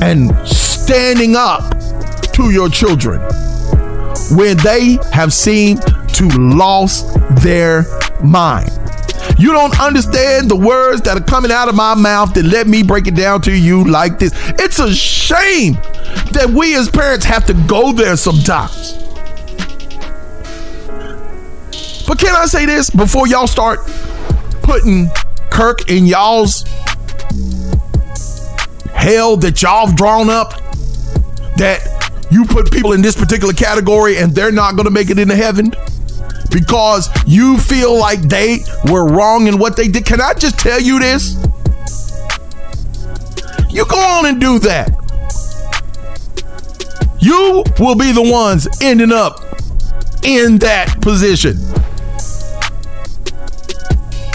and 0.00 0.30
standing 0.46 1.34
up 1.34 1.76
to 2.32 2.52
your 2.52 2.68
children 2.68 3.20
when 4.30 4.56
they 4.58 4.96
have 5.12 5.32
seemed 5.32 5.82
to 6.06 6.28
lost 6.38 7.18
their 7.42 7.84
mind. 8.22 8.70
You 9.40 9.50
don't 9.50 9.76
understand 9.80 10.48
the 10.48 10.54
words 10.54 11.02
that 11.02 11.20
are 11.20 11.24
coming 11.24 11.50
out 11.50 11.68
of 11.68 11.74
my 11.74 11.96
mouth 11.96 12.32
that 12.34 12.44
let 12.44 12.68
me 12.68 12.84
break 12.84 13.08
it 13.08 13.16
down 13.16 13.42
to 13.42 13.52
you 13.52 13.82
like 13.82 14.20
this. 14.20 14.30
It's 14.50 14.78
a 14.78 14.94
shame 14.94 15.72
that 16.30 16.48
we 16.56 16.76
as 16.76 16.88
parents 16.88 17.24
have 17.24 17.44
to 17.46 17.54
go 17.66 17.92
there 17.92 18.16
sometimes. 18.16 18.92
But 22.06 22.20
can 22.20 22.36
I 22.36 22.46
say 22.46 22.66
this 22.66 22.88
before 22.88 23.26
y'all 23.26 23.48
start 23.48 23.80
putting 24.62 25.10
Kirk 25.50 25.90
in 25.90 26.06
y'all's 26.06 26.62
hell 28.92 29.36
that 29.36 29.60
y'all 29.62 29.86
have 29.86 29.96
drawn 29.96 30.30
up? 30.30 30.52
That 31.56 31.80
you 32.30 32.44
put 32.44 32.70
people 32.70 32.92
in 32.92 33.02
this 33.02 33.16
particular 33.16 33.52
category 33.52 34.18
and 34.18 34.34
they're 34.34 34.52
not 34.52 34.76
going 34.76 34.86
to 34.86 34.90
make 34.90 35.10
it 35.10 35.18
into 35.18 35.36
heaven? 35.36 35.72
because 36.50 37.08
you 37.26 37.58
feel 37.58 37.98
like 37.98 38.20
they 38.22 38.58
were 38.90 39.06
wrong 39.06 39.46
in 39.46 39.58
what 39.58 39.76
they 39.76 39.88
did. 39.88 40.04
Can 40.04 40.20
I 40.20 40.34
just 40.34 40.58
tell 40.58 40.80
you 40.80 40.98
this? 40.98 41.34
You 43.70 43.86
go 43.86 43.98
on 43.98 44.26
and 44.26 44.40
do 44.40 44.58
that. 44.60 44.90
You 47.20 47.62
will 47.78 47.94
be 47.94 48.12
the 48.12 48.30
ones 48.30 48.66
ending 48.82 49.12
up 49.12 49.40
in 50.24 50.58
that 50.58 51.00
position. 51.00 51.56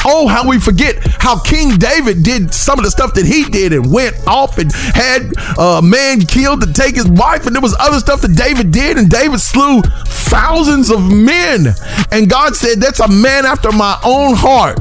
Oh, 0.08 0.28
how 0.28 0.48
we 0.48 0.60
forget 0.60 0.98
how 1.20 1.40
King 1.40 1.78
David 1.78 2.22
did 2.22 2.54
some 2.54 2.78
of 2.78 2.86
the 2.86 2.92
stuff 2.92 3.16
that 3.16 3.26
he 3.26 3.44
did 3.46 3.74
and 3.74 3.92
went 3.92 4.16
off 4.28 4.60
and 4.60 4.72
had 4.72 5.34
a 5.58 5.82
man 5.82 6.22
killed 6.22 6.62
to 6.62 6.72
take 6.72 6.96
his 6.96 7.08
wife, 7.08 7.48
and 7.48 7.56
there 7.56 7.62
was 7.62 7.76
other 7.80 8.00
stuff 8.00 8.22
that 8.22 8.36
David 8.36 8.72
did, 8.72 8.98
and 8.98 9.10
David 9.10 9.40
slew 9.40 9.82
thousands 9.82 10.92
of 10.92 11.02
men. 11.12 11.68
And 12.12 12.30
God 12.30 12.56
said, 12.56 12.80
That's 12.80 13.00
a 13.00 13.08
man 13.08 13.46
after 13.46 13.72
my 13.72 14.00
own 14.04 14.36
heart. 14.36 14.80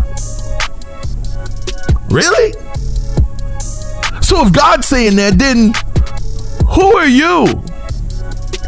Really? 2.11 2.53
So 4.21 4.47
if 4.47 4.53
God's 4.53 4.87
saying 4.87 5.17
that, 5.17 5.39
then 5.39 5.73
who 6.69 6.97
are 6.97 7.07
you 7.07 7.47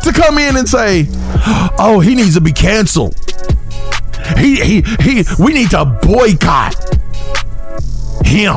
to 0.05 0.13
come 0.13 0.39
in 0.39 0.57
and 0.57 0.69
say, 0.69 1.07
Oh, 1.79 2.01
he 2.01 2.15
needs 2.15 2.35
to 2.35 2.41
be 2.41 2.53
canceled? 2.53 3.26
He 4.39 4.57
he 4.57 4.83
he 5.01 5.25
we 5.39 5.53
need 5.53 5.71
to 5.71 5.85
boycott 6.03 6.75
him. 8.25 8.57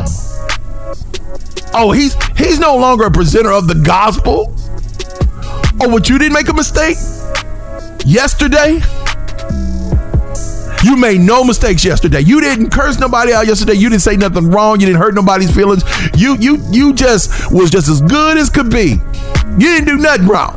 Oh, 1.73 1.91
he's 1.91 2.15
he's 2.37 2.59
no 2.59 2.75
longer 2.75 3.05
a 3.05 3.11
presenter 3.11 3.51
of 3.51 3.67
the 3.67 3.75
gospel. 3.75 4.55
Oh, 5.81 5.87
what 5.87 6.09
you 6.09 6.17
didn't 6.17 6.33
make 6.33 6.49
a 6.49 6.53
mistake 6.53 6.97
yesterday? 8.05 8.81
You 10.83 10.95
made 10.95 11.19
no 11.19 11.43
mistakes 11.43 11.83
yesterday. 11.83 12.21
You 12.21 12.39
didn't 12.39 12.69
curse 12.69 12.99
nobody 12.99 13.33
out 13.33 13.47
yesterday. 13.47 13.73
You 13.73 13.89
didn't 13.89 14.01
say 14.01 14.15
nothing 14.15 14.49
wrong. 14.49 14.79
You 14.79 14.87
didn't 14.87 15.01
hurt 15.01 15.13
nobody's 15.13 15.53
feelings. 15.53 15.83
You 16.15 16.35
you 16.37 16.57
you 16.71 16.93
just 16.93 17.51
was 17.51 17.69
just 17.69 17.89
as 17.89 18.01
good 18.01 18.37
as 18.37 18.49
could 18.49 18.69
be. 18.69 18.95
You 19.57 19.67
didn't 19.67 19.85
do 19.85 19.97
nothing 19.97 20.27
wrong. 20.27 20.55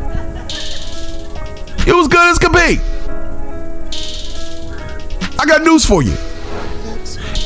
It 1.84 1.94
was 1.94 2.08
good 2.08 2.30
as 2.30 2.38
could 2.38 2.52
be. 2.52 2.91
I 5.42 5.44
got 5.44 5.62
news 5.62 5.84
for 5.84 6.04
you. 6.04 6.12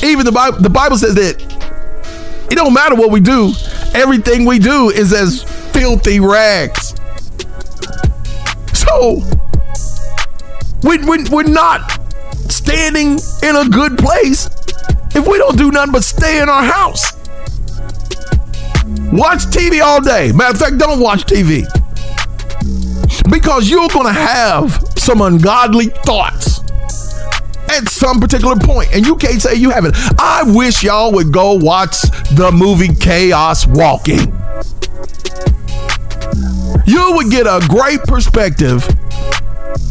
Even 0.07 0.27
the 0.27 0.31
Bible, 0.31 0.59
the 0.59 0.69
Bible 0.69 0.99
says 0.99 1.15
that 1.15 1.41
it 2.53 2.55
don't 2.55 2.75
matter 2.75 2.95
what 2.95 3.11
we 3.11 3.21
do. 3.21 3.55
Everything 3.95 4.45
we 4.45 4.59
do 4.59 4.91
is 4.91 5.15
as 5.15 5.43
filthy 5.73 6.21
rags. 6.21 6.95
So 8.75 9.23
we, 10.83 10.99
we, 10.99 11.25
we're 11.31 11.45
not 11.45 11.91
standing 12.53 13.19
in 13.43 13.57
a 13.57 13.67
good 13.67 13.97
place 13.97 14.51
if 15.15 15.27
we 15.27 15.39
don't 15.39 15.57
do 15.57 15.71
nothing 15.71 15.93
but 15.93 16.05
stay 16.05 16.43
in 16.43 16.51
our 16.51 16.65
house. 16.65 17.15
Watch 19.11 19.47
TV 19.47 19.81
all 19.81 20.03
day. 20.03 20.33
Matter 20.33 20.53
of 20.53 20.59
fact, 20.59 20.77
don't 20.77 21.01
watch 21.01 21.25
TV. 21.25 21.65
Because 23.31 23.71
you're 23.71 23.89
going 23.89 24.07
to 24.07 24.13
have 24.13 24.85
some 24.99 25.23
ungodly 25.23 25.87
thoughts 25.87 26.56
at 27.69 27.89
some 27.89 28.21
particular 28.21 28.57
point, 28.57 28.93
and 28.93 29.07
you 29.07 29.17
can't 29.17 29.41
say 29.41 29.55
you 29.55 29.71
haven't. 29.71 29.97
I 30.19 30.43
wish 30.45 30.83
y'all 30.83 31.13
would 31.13 31.33
go 31.33 31.55
watch 31.55 32.01
the 32.33 32.51
movie 32.53 32.95
Chaos 32.95 33.67
Walking. 33.67 34.33
You 36.87 37.13
would 37.17 37.31
get 37.31 37.47
a 37.47 37.65
great 37.69 38.01
perspective 38.03 38.87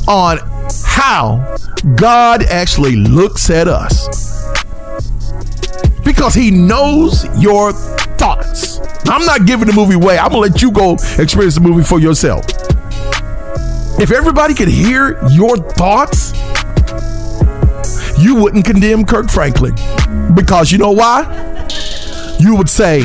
on 0.08 0.38
how 0.84 1.58
God 1.96 2.44
actually 2.44 2.96
looks 2.96 3.50
at 3.50 3.68
us. 3.68 4.08
Because 6.04 6.34
he 6.34 6.52
knows 6.52 7.26
your 7.42 7.74
thoughts. 7.74 8.80
I'm 9.08 9.26
not 9.26 9.46
giving 9.46 9.68
the 9.68 9.74
movie 9.74 9.96
away. 9.96 10.18
I'm 10.18 10.32
to 10.32 10.38
let 10.38 10.62
you 10.62 10.72
go 10.72 10.94
experience 10.94 11.56
the 11.56 11.62
movie 11.62 11.84
for 11.84 12.00
yourself. 12.00 12.46
If 14.00 14.12
everybody 14.12 14.54
could 14.54 14.68
hear 14.68 15.20
your 15.30 15.58
thoughts, 15.58 16.34
you 18.18 18.36
wouldn't 18.36 18.66
condemn 18.66 19.06
Kirk 19.06 19.30
Franklin. 19.30 19.76
Because 20.34 20.72
you 20.72 20.78
know 20.78 20.92
why? 20.92 21.24
You 22.40 22.56
would 22.56 22.70
say, 22.70 23.02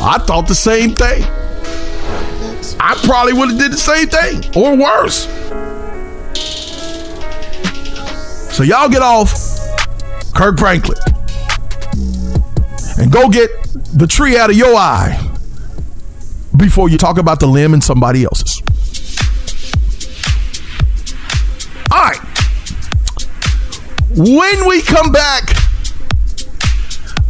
I 0.00 0.18
thought 0.26 0.46
the 0.48 0.54
same 0.54 0.94
thing. 0.94 1.22
I 2.80 3.00
probably 3.04 3.32
would 3.32 3.50
have 3.50 3.58
did 3.58 3.72
the 3.72 3.76
same 3.76 4.08
thing 4.08 4.42
or 4.56 4.76
worse. 4.76 5.28
So 8.54 8.64
y'all 8.64 8.88
get 8.88 9.02
off 9.02 9.32
Kirk 10.34 10.58
Franklin 10.58 10.98
and 12.98 13.10
go 13.10 13.28
get 13.28 13.50
the 13.94 14.06
tree 14.06 14.36
out 14.36 14.50
of 14.50 14.56
your 14.56 14.74
eye 14.74 15.18
before 16.56 16.88
you 16.88 16.98
talk 16.98 17.18
about 17.18 17.40
the 17.40 17.46
limb 17.46 17.72
in 17.72 17.80
somebody 17.80 18.24
else's. 18.24 18.51
When 24.14 24.68
we 24.68 24.82
come 24.82 25.10
back, 25.10 25.44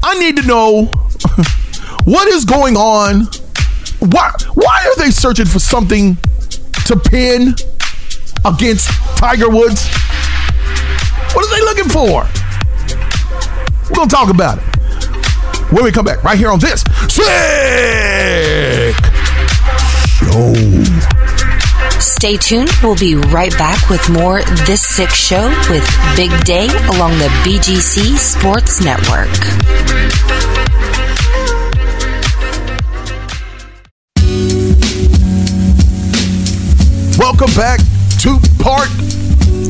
I 0.02 0.18
need 0.18 0.36
to 0.36 0.42
know 0.42 0.86
what 2.04 2.26
is 2.26 2.44
going 2.44 2.76
on. 2.76 3.26
Why, 4.00 4.32
why 4.54 4.84
are 4.86 4.96
they 4.96 5.12
searching 5.12 5.46
for 5.46 5.60
something 5.60 6.16
to 6.86 6.96
pin 6.96 7.54
against 8.44 8.88
Tiger 9.16 9.48
Woods? 9.48 9.86
What 11.34 11.46
are 11.46 11.50
they 11.54 11.60
looking 11.60 11.88
for? 11.88 12.26
We're 13.90 14.04
to 14.04 14.10
talk 14.10 14.28
about 14.28 14.58
it 14.58 14.64
when 15.72 15.84
we 15.84 15.92
come 15.92 16.04
back 16.04 16.24
right 16.24 16.36
here 16.36 16.50
on 16.50 16.58
this 16.58 16.82
Sick 17.08 17.24
Show. 20.18 20.71
Stay 22.02 22.36
tuned. 22.36 22.68
We'll 22.82 22.96
be 22.96 23.14
right 23.14 23.56
back 23.56 23.88
with 23.88 24.10
more 24.10 24.42
This 24.66 24.84
Sick 24.84 25.10
Show 25.10 25.48
with 25.70 25.88
Big 26.16 26.32
Day 26.44 26.66
along 26.94 27.12
the 27.18 27.28
BGC 27.44 28.18
Sports 28.18 28.84
Network. 28.84 29.28
Welcome 37.18 37.54
back 37.54 37.78
to 38.22 38.38
part 38.58 38.88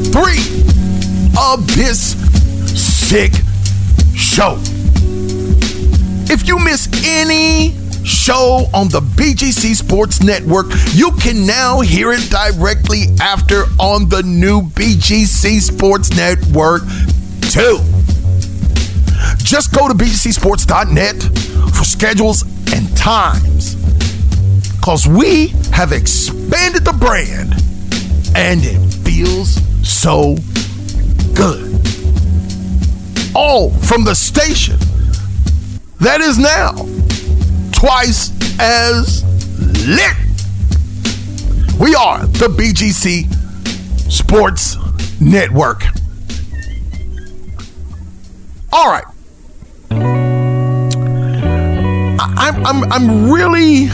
three 0.09 0.65
of 1.39 1.67
this 1.77 2.17
sick 2.75 3.33
show. 4.15 4.57
If 6.33 6.49
you 6.49 6.59
miss 6.59 6.89
any 7.05 7.82
show 8.05 8.67
on 8.75 8.89
the 8.89 9.01
BGC 9.01 9.75
Sports 9.75 10.23
Network, 10.23 10.67
you 10.93 11.13
can 11.13 11.47
now 11.47 11.81
hear 11.81 12.13
it 12.13 12.31
directly 12.31 13.05
after 13.21 13.65
on 13.79 14.09
the 14.09 14.23
new 14.23 14.63
BGC 14.63 15.61
Sports 15.61 16.11
Network 16.17 16.83
too. 17.51 17.79
Just 19.39 19.75
go 19.75 19.89
to 19.89 19.95
bgcsports.net 19.95 21.23
for 21.75 21.85
schedules 21.85 22.43
and 22.75 22.97
times. 22.97 23.77
Because 24.77 25.07
we 25.07 25.49
have 25.73 25.93
expanded 25.93 26.85
the 26.85 26.93
brand 26.93 27.55
and 28.35 28.61
it 28.65 28.79
feels 29.05 29.55
so 29.87 30.37
good. 31.35 31.71
all 33.35 33.71
from 33.71 34.05
the 34.05 34.15
station 34.15 34.77
that 36.01 36.21
is 36.21 36.39
now 36.39 36.73
twice 37.83 38.31
as 38.61 39.25
lit. 39.89 40.17
We 41.81 41.97
are 41.97 42.25
the 42.27 42.47
BGC 42.47 43.27
Sports 44.09 44.77
Network. 45.21 45.83
All 48.73 48.89
right. 48.89 49.03
I'm, 52.21 52.65
I'm, 52.65 52.93
I'm 52.93 53.33
really 53.33 53.89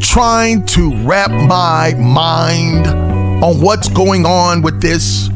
trying 0.00 0.66
to 0.66 0.96
wrap 1.04 1.30
my 1.30 1.94
mind 1.96 2.88
on 2.88 3.60
what's 3.60 3.88
going 3.88 4.26
on 4.26 4.60
with 4.60 4.82
this 4.82 5.28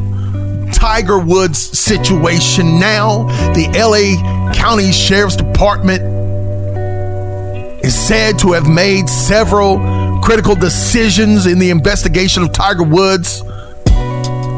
Tiger 0.72 1.20
Woods 1.20 1.60
situation 1.78 2.80
now. 2.80 3.22
The 3.52 3.68
LA 3.72 4.52
County 4.52 4.90
Sheriff's 4.90 5.36
Department 5.36 6.17
is 7.88 7.98
said 7.98 8.38
to 8.38 8.52
have 8.52 8.68
made 8.68 9.08
several 9.08 9.78
critical 10.20 10.54
decisions 10.54 11.46
in 11.46 11.58
the 11.58 11.70
investigation 11.70 12.42
of 12.42 12.52
Tiger 12.52 12.82
Woods 12.82 13.40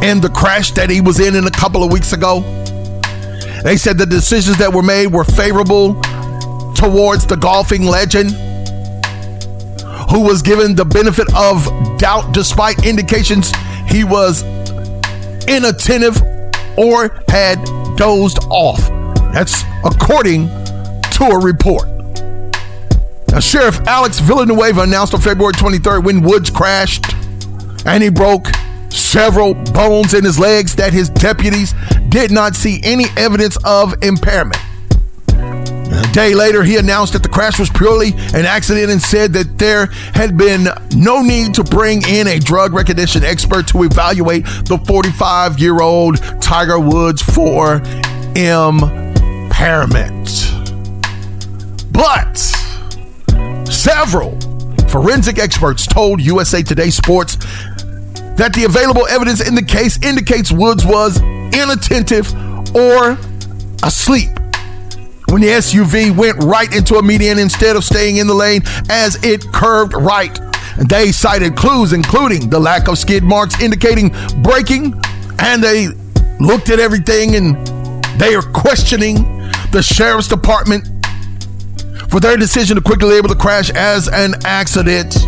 and 0.02 0.20
the 0.20 0.28
crash 0.34 0.72
that 0.72 0.90
he 0.90 1.00
was 1.00 1.20
in 1.20 1.36
in 1.36 1.46
a 1.46 1.50
couple 1.50 1.84
of 1.84 1.92
weeks 1.92 2.12
ago. 2.12 2.40
They 3.62 3.76
said 3.76 3.98
the 3.98 4.06
decisions 4.06 4.58
that 4.58 4.72
were 4.72 4.82
made 4.82 5.12
were 5.12 5.22
favorable 5.22 5.94
towards 6.74 7.24
the 7.24 7.36
golfing 7.40 7.84
legend 7.84 8.32
who 10.10 10.22
was 10.26 10.42
given 10.42 10.74
the 10.74 10.84
benefit 10.84 11.32
of 11.32 11.68
doubt 11.98 12.34
despite 12.34 12.84
indications 12.84 13.52
he 13.86 14.02
was 14.02 14.42
inattentive 15.46 16.20
or 16.76 17.22
had 17.28 17.64
dozed 17.96 18.40
off. 18.50 18.80
That's 19.32 19.62
according 19.84 20.48
to 21.12 21.28
a 21.30 21.38
report. 21.38 21.89
Now, 23.30 23.38
Sheriff 23.38 23.80
Alex 23.86 24.18
Villanueva 24.18 24.82
announced 24.82 25.14
on 25.14 25.20
February 25.20 25.52
23rd 25.54 26.04
when 26.04 26.20
Woods 26.22 26.50
crashed 26.50 27.04
and 27.86 28.02
he 28.02 28.10
broke 28.10 28.48
several 28.88 29.54
bones 29.54 30.14
in 30.14 30.24
his 30.24 30.38
legs 30.38 30.74
that 30.76 30.92
his 30.92 31.08
deputies 31.08 31.74
did 32.08 32.30
not 32.32 32.56
see 32.56 32.80
any 32.82 33.04
evidence 33.16 33.56
of 33.64 33.94
impairment. 34.02 34.58
A 35.92 36.08
day 36.12 36.34
later, 36.34 36.62
he 36.64 36.76
announced 36.76 37.12
that 37.12 37.22
the 37.22 37.28
crash 37.28 37.58
was 37.58 37.70
purely 37.70 38.12
an 38.34 38.46
accident 38.46 38.90
and 38.90 39.00
said 39.00 39.32
that 39.32 39.58
there 39.58 39.86
had 40.14 40.36
been 40.36 40.68
no 40.94 41.22
need 41.22 41.54
to 41.54 41.64
bring 41.64 42.02
in 42.08 42.26
a 42.28 42.38
drug 42.38 42.72
recognition 42.72 43.24
expert 43.24 43.66
to 43.68 43.84
evaluate 43.84 44.44
the 44.44 44.78
45 44.86 45.58
year 45.58 45.80
old 45.80 46.18
Tiger 46.40 46.78
Woods 46.78 47.22
for 47.22 47.76
impairment. 48.36 48.80
But 51.92 52.59
several 53.92 54.38
forensic 54.88 55.40
experts 55.40 55.84
told 55.84 56.20
USA 56.20 56.62
Today 56.62 56.90
Sports 56.90 57.34
that 58.36 58.52
the 58.54 58.62
available 58.64 59.04
evidence 59.08 59.46
in 59.46 59.56
the 59.56 59.62
case 59.62 60.00
indicates 60.04 60.52
Woods 60.52 60.86
was 60.86 61.20
inattentive 61.52 62.32
or 62.72 63.18
asleep 63.82 64.30
when 65.28 65.42
the 65.42 65.48
SUV 65.58 66.16
went 66.16 66.38
right 66.44 66.72
into 66.72 66.96
a 66.96 67.02
median 67.02 67.40
instead 67.40 67.74
of 67.74 67.82
staying 67.82 68.18
in 68.18 68.28
the 68.28 68.34
lane 68.34 68.62
as 68.88 69.18
it 69.24 69.42
curved 69.52 69.94
right. 69.94 70.38
They 70.88 71.10
cited 71.10 71.56
clues, 71.56 71.92
including 71.92 72.48
the 72.48 72.60
lack 72.60 72.86
of 72.86 72.96
skid 72.96 73.24
marks 73.24 73.60
indicating 73.60 74.14
braking, 74.40 74.94
and 75.40 75.62
they 75.62 75.88
looked 76.38 76.70
at 76.70 76.78
everything 76.78 77.34
and 77.34 77.56
they 78.20 78.36
are 78.36 78.42
questioning 78.42 79.16
the 79.72 79.82
sheriff's 79.82 80.28
department 80.28 80.99
for 82.10 82.18
their 82.18 82.36
decision 82.36 82.76
to 82.76 82.82
quickly 82.82 83.08
label 83.08 83.28
the 83.28 83.36
crash 83.36 83.70
as 83.70 84.08
an 84.08 84.34
accident 84.44 85.24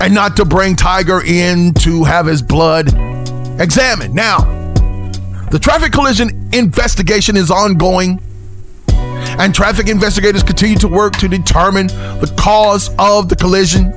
and 0.00 0.12
not 0.12 0.36
to 0.36 0.44
bring 0.44 0.74
Tiger 0.74 1.22
in 1.24 1.72
to 1.74 2.04
have 2.04 2.26
his 2.26 2.42
blood 2.42 2.88
examined. 3.60 4.14
Now, 4.14 4.38
the 5.50 5.58
traffic 5.58 5.92
collision 5.92 6.48
investigation 6.52 7.36
is 7.36 7.50
ongoing, 7.50 8.20
and 8.88 9.54
traffic 9.54 9.88
investigators 9.88 10.42
continue 10.42 10.76
to 10.78 10.88
work 10.88 11.14
to 11.14 11.28
determine 11.28 11.86
the 11.86 12.34
cause 12.38 12.90
of 12.98 13.28
the 13.28 13.36
collision. 13.36 13.90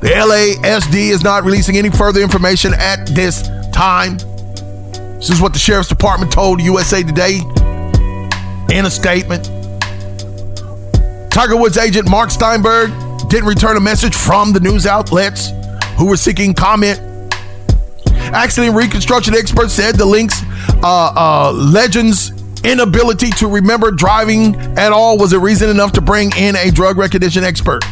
The 0.00 0.10
LASD 0.14 1.10
is 1.10 1.22
not 1.22 1.44
releasing 1.44 1.76
any 1.76 1.90
further 1.90 2.20
information 2.20 2.72
at 2.74 3.06
this 3.08 3.48
time. 3.72 4.16
This 5.16 5.30
is 5.30 5.40
what 5.40 5.52
the 5.52 5.58
sheriff's 5.58 5.88
department 5.88 6.32
told 6.32 6.62
USA 6.62 7.02
Today 7.02 7.40
in 8.70 8.86
a 8.86 8.90
statement. 8.90 9.57
Tiger 11.38 11.56
Woods 11.56 11.78
agent 11.78 12.10
Mark 12.10 12.32
Steinberg 12.32 12.90
didn't 13.28 13.46
return 13.46 13.76
a 13.76 13.80
message 13.80 14.12
from 14.12 14.52
the 14.52 14.58
news 14.58 14.88
outlets 14.88 15.50
who 15.96 16.04
were 16.04 16.16
seeking 16.16 16.52
comment. 16.52 16.98
Accident 18.34 18.74
reconstruction 18.74 19.36
experts 19.36 19.72
said 19.72 19.94
the 19.94 20.04
link's 20.04 20.42
uh, 20.82 21.12
uh, 21.14 21.52
legend's 21.52 22.32
inability 22.64 23.30
to 23.30 23.46
remember 23.46 23.92
driving 23.92 24.56
at 24.76 24.90
all 24.90 25.16
was 25.16 25.32
a 25.32 25.38
reason 25.38 25.70
enough 25.70 25.92
to 25.92 26.00
bring 26.00 26.32
in 26.36 26.56
a 26.56 26.72
drug 26.72 26.98
recognition 26.98 27.44
expert. 27.44 27.84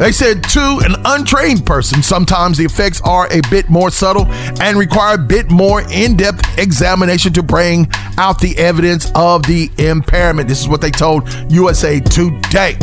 They 0.00 0.12
said 0.12 0.42
to 0.44 0.80
an 0.82 0.94
untrained 1.04 1.66
person, 1.66 2.02
sometimes 2.02 2.56
the 2.56 2.64
effects 2.64 3.02
are 3.02 3.30
a 3.30 3.42
bit 3.50 3.68
more 3.68 3.90
subtle 3.90 4.24
and 4.62 4.78
require 4.78 5.16
a 5.16 5.18
bit 5.18 5.50
more 5.50 5.82
in 5.92 6.16
depth 6.16 6.58
examination 6.58 7.34
to 7.34 7.42
bring 7.42 7.86
out 8.16 8.40
the 8.40 8.56
evidence 8.56 9.12
of 9.14 9.42
the 9.42 9.70
impairment. 9.76 10.48
This 10.48 10.58
is 10.58 10.68
what 10.68 10.80
they 10.80 10.90
told 10.90 11.30
USA 11.52 12.00
Today. 12.00 12.78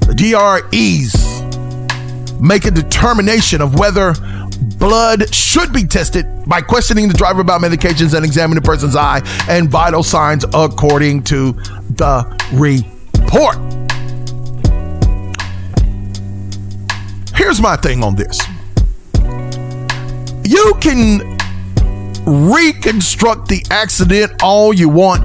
The 0.00 0.14
DREs 0.16 1.12
make 2.40 2.64
a 2.64 2.70
determination 2.70 3.60
of 3.60 3.78
whether 3.78 4.14
blood 4.78 5.34
should 5.34 5.74
be 5.74 5.84
tested 5.84 6.24
by 6.46 6.62
questioning 6.62 7.08
the 7.08 7.14
driver 7.14 7.42
about 7.42 7.60
medications 7.60 8.14
and 8.14 8.24
examining 8.24 8.62
the 8.62 8.66
person's 8.66 8.96
eye 8.96 9.20
and 9.46 9.68
vital 9.68 10.02
signs 10.02 10.46
according 10.54 11.22
to 11.24 11.52
the 11.96 12.24
report. 12.54 13.75
Here's 17.36 17.60
my 17.60 17.76
thing 17.76 18.02
on 18.02 18.16
this. 18.16 18.40
You 20.44 20.74
can 20.80 21.36
reconstruct 22.24 23.48
the 23.48 23.64
accident 23.70 24.42
all 24.42 24.72
you 24.72 24.88
want. 24.88 25.22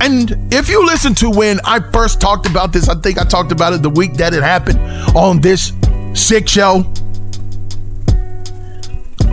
And 0.00 0.36
if 0.52 0.68
you 0.68 0.86
listen 0.86 1.14
to 1.16 1.30
when 1.30 1.60
I 1.64 1.80
first 1.92 2.20
talked 2.20 2.46
about 2.46 2.72
this, 2.72 2.88
I 2.88 2.94
think 2.94 3.18
I 3.18 3.24
talked 3.24 3.52
about 3.52 3.72
it 3.72 3.82
the 3.82 3.90
week 3.90 4.14
that 4.14 4.32
it 4.32 4.42
happened 4.42 4.80
on 5.16 5.40
this 5.40 5.72
sick 6.14 6.48
show. 6.48 6.84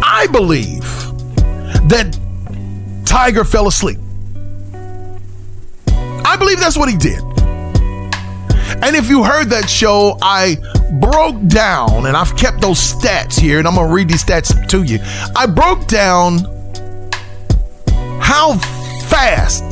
I 0.02 0.28
believe 0.32 0.84
that 1.88 2.18
Tiger 3.06 3.44
fell 3.44 3.68
asleep. 3.68 4.00
I 6.26 6.36
believe 6.38 6.60
that's 6.60 6.78
what 6.78 6.90
he 6.90 6.98
did. 6.98 7.29
And 8.82 8.96
if 8.96 9.10
you 9.10 9.24
heard 9.24 9.50
that 9.50 9.70
show, 9.70 10.18
I 10.22 10.58
broke 11.00 11.48
down, 11.48 12.06
and 12.06 12.16
I've 12.16 12.36
kept 12.36 12.62
those 12.62 12.80
stats 12.80 13.40
here, 13.40 13.60
and 13.60 13.68
I'm 13.68 13.76
gonna 13.76 13.94
read 13.94 14.10
these 14.10 14.24
stats 14.24 14.68
to 14.70 14.84
you. 14.84 15.00
I 15.36 15.46
broke 15.46 15.88
down 15.88 16.40
how 18.22 18.58
fast 19.08 19.64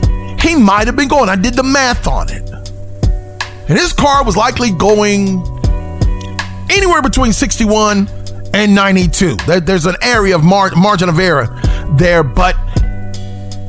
he 0.41 0.55
might 0.55 0.87
have 0.87 0.95
been 0.95 1.07
going. 1.07 1.29
I 1.29 1.35
did 1.35 1.53
the 1.53 1.63
math 1.63 2.07
on 2.07 2.29
it. 2.29 2.47
And 3.69 3.77
his 3.77 3.93
car 3.93 4.23
was 4.23 4.37
likely 4.37 4.71
going 4.71 5.43
anywhere 6.69 7.01
between 7.01 7.33
61 7.33 8.09
and 8.53 8.73
92. 8.73 9.35
There's 9.59 9.85
an 9.85 9.95
area 10.01 10.35
of 10.35 10.43
mar- 10.43 10.75
margin 10.75 11.09
of 11.09 11.19
error 11.19 11.47
there, 11.97 12.23
but 12.23 12.55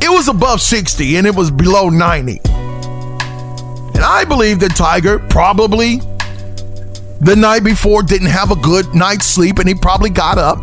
it 0.01 0.11
was 0.11 0.29
above 0.29 0.63
60 0.63 1.17
and 1.17 1.27
it 1.27 1.35
was 1.35 1.51
below 1.51 1.89
90. 1.89 2.41
And 3.99 4.05
I 4.05 4.25
believe 4.25 4.61
that 4.61 4.77
Tiger 4.77 5.19
probably 5.19 5.97
the 7.21 7.35
night 7.37 7.65
before 7.65 8.05
didn't 8.05 8.29
have 8.29 8.53
a 8.53 8.55
good 8.55 8.95
night's 8.95 9.27
sleep 9.27 9.59
and 9.59 9.69
he 9.69 9.75
probably 9.75 10.09
got 10.09 10.39
up. 10.39 10.63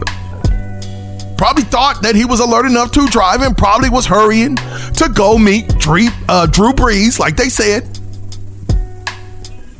Probably 1.38 1.64
thought 1.64 2.02
that 2.04 2.16
he 2.16 2.24
was 2.24 2.40
alert 2.40 2.66
enough 2.66 2.94
to 2.94 3.06
drive 3.08 3.42
and 3.42 3.58
probably 3.58 3.90
was 3.90 4.06
hurrying 4.06 4.56
to 4.56 5.12
go 5.14 5.38
meet 5.38 5.68
Drew, 5.80 6.08
uh, 6.30 6.46
Drew 6.46 6.72
Brees, 6.72 7.20
like 7.20 7.36
they 7.36 7.50
said. 7.50 7.84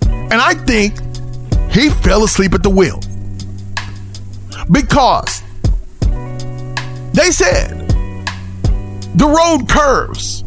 And 0.10 0.34
I 0.34 0.54
think 0.66 1.00
he 1.72 1.90
fell 1.90 2.26
asleep 2.26 2.56
at 2.56 2.62
the 2.62 2.70
wheel 2.70 3.00
because 4.70 5.42
they 7.14 7.32
said 7.32 7.88
the 9.16 9.28
road 9.28 9.70
curves 9.70 10.44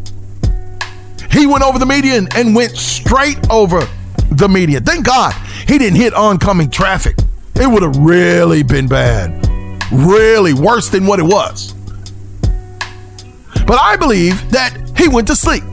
he 1.31 1.45
went 1.47 1.63
over 1.63 1.79
the 1.79 1.85
median 1.85 2.27
and 2.35 2.55
went 2.55 2.71
straight 2.77 3.39
over 3.49 3.87
the 4.31 4.47
median. 4.47 4.83
Thank 4.83 5.05
God 5.05 5.33
he 5.67 5.77
didn't 5.77 5.97
hit 5.97 6.13
oncoming 6.13 6.69
traffic. 6.69 7.15
it 7.55 7.67
would 7.67 7.83
have 7.83 7.97
really 7.97 8.63
been 8.63 8.87
bad. 8.87 9.45
Really 9.91 10.53
worse 10.53 10.89
than 10.89 11.05
what 11.05 11.19
it 11.19 11.23
was. 11.23 11.73
But 13.65 13.79
I 13.79 13.95
believe 13.97 14.49
that 14.51 14.75
he 14.97 15.07
went 15.07 15.27
to 15.27 15.35
sleep. 15.35 15.63